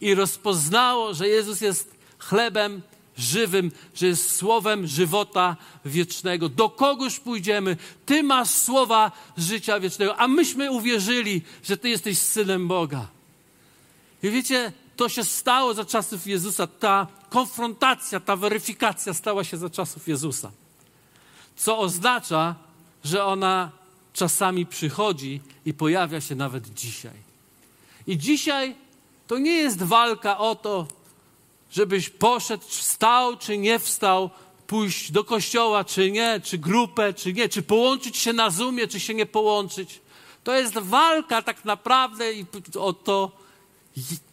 i 0.00 0.14
rozpoznało, 0.14 1.14
że 1.14 1.28
Jezus 1.28 1.60
jest 1.60 1.94
chlebem 2.18 2.82
żywym, 3.16 3.70
że 3.94 4.06
jest 4.06 4.36
słowem 4.36 4.86
żywota 4.86 5.56
wiecznego. 5.84 6.48
Do 6.48 6.70
kogoż 6.70 7.20
pójdziemy? 7.20 7.76
Ty 8.06 8.22
masz 8.22 8.50
słowa 8.50 9.12
życia 9.36 9.80
wiecznego, 9.80 10.16
a 10.16 10.28
myśmy 10.28 10.70
uwierzyli, 10.70 11.42
że 11.62 11.76
Ty 11.76 11.88
jesteś 11.88 12.18
synem 12.18 12.68
Boga. 12.68 13.06
I 14.22 14.30
wiecie, 14.30 14.72
to 14.96 15.08
się 15.08 15.24
stało 15.24 15.74
za 15.74 15.84
czasów 15.84 16.26
Jezusa. 16.26 16.66
Ta 16.66 17.06
konfrontacja, 17.30 18.20
ta 18.20 18.36
weryfikacja 18.36 19.14
stała 19.14 19.44
się 19.44 19.56
za 19.56 19.70
czasów 19.70 20.08
Jezusa. 20.08 20.50
Co 21.56 21.78
oznacza, 21.78 22.54
że 23.04 23.24
ona 23.24 23.70
czasami 24.12 24.66
przychodzi 24.66 25.40
i 25.66 25.74
pojawia 25.74 26.20
się 26.20 26.34
nawet 26.34 26.74
dzisiaj. 26.74 27.32
I 28.06 28.18
dzisiaj 28.18 28.74
to 29.26 29.38
nie 29.38 29.52
jest 29.52 29.82
walka 29.82 30.38
o 30.38 30.54
to, 30.54 30.86
żebyś 31.72 32.10
poszedł, 32.10 32.64
wstał 32.68 33.36
czy 33.36 33.58
nie 33.58 33.78
wstał, 33.78 34.30
pójść 34.66 35.12
do 35.12 35.24
kościoła 35.24 35.84
czy 35.84 36.10
nie, 36.10 36.40
czy 36.44 36.58
grupę 36.58 37.14
czy 37.14 37.32
nie, 37.32 37.48
czy 37.48 37.62
połączyć 37.62 38.16
się 38.16 38.32
na 38.32 38.50
Zoomie, 38.50 38.88
czy 38.88 39.00
się 39.00 39.14
nie 39.14 39.26
połączyć. 39.26 40.00
To 40.44 40.54
jest 40.54 40.78
walka 40.78 41.42
tak 41.42 41.64
naprawdę 41.64 42.24
o 42.78 42.92
to, 42.92 43.30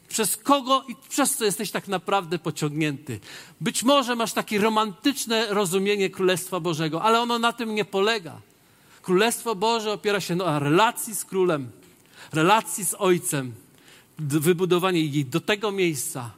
przez 0.09 0.37
kogo 0.37 0.83
i 0.87 0.95
przez 1.09 1.35
co 1.35 1.45
jesteś 1.45 1.71
tak 1.71 1.87
naprawdę 1.87 2.39
pociągnięty. 2.39 3.19
Być 3.61 3.83
może 3.83 4.15
masz 4.15 4.33
takie 4.33 4.59
romantyczne 4.59 5.47
rozumienie 5.49 6.09
Królestwa 6.09 6.59
Bożego, 6.59 7.01
ale 7.01 7.21
ono 7.21 7.39
na 7.39 7.53
tym 7.53 7.75
nie 7.75 7.85
polega. 7.85 8.41
Królestwo 9.01 9.55
Boże 9.55 9.93
opiera 9.93 10.19
się 10.19 10.35
na 10.35 10.59
relacji 10.59 11.15
z 11.15 11.25
Królem, 11.25 11.71
relacji 12.31 12.85
z 12.85 12.95
Ojcem, 12.99 13.53
wybudowanie 14.19 14.99
jej 14.99 15.25
do 15.25 15.39
tego 15.39 15.71
miejsca, 15.71 16.31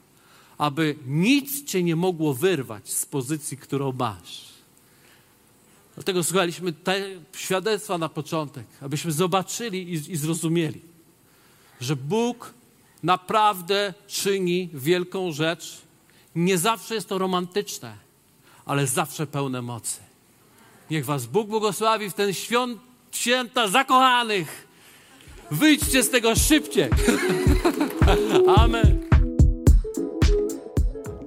aby 0.61 0.95
nic 1.07 1.65
cię 1.65 1.83
nie 1.83 1.95
mogło 1.95 2.33
wyrwać 2.33 2.89
z 2.89 3.05
pozycji, 3.05 3.57
którą 3.57 3.91
masz. 3.91 4.45
Dlatego 5.95 6.23
słuchaliśmy 6.23 6.73
te 6.73 7.05
świadectwa 7.35 7.97
na 7.97 8.09
początek, 8.09 8.65
abyśmy 8.81 9.11
zobaczyli 9.11 9.93
i, 9.93 10.11
i 10.11 10.17
zrozumieli, 10.17 10.81
że 11.79 11.95
Bóg 11.95 12.53
naprawdę 13.03 13.93
czyni 14.07 14.69
wielką 14.73 15.31
rzecz. 15.31 15.81
Nie 16.35 16.57
zawsze 16.57 16.95
jest 16.95 17.09
to 17.09 17.17
romantyczne, 17.17 17.97
ale 18.65 18.87
zawsze 18.87 19.27
pełne 19.27 19.61
mocy. 19.61 19.99
Niech 20.89 21.05
Was 21.05 21.25
Bóg 21.25 21.47
błogosławi 21.47 22.09
w 22.09 22.13
ten 22.13 22.33
świąt, 22.33 22.79
święta 23.11 23.67
zakochanych. 23.67 24.67
Wyjdźcie 25.51 26.03
z 26.03 26.09
tego 26.09 26.35
szybciej. 26.35 26.89
Amen. 28.63 29.00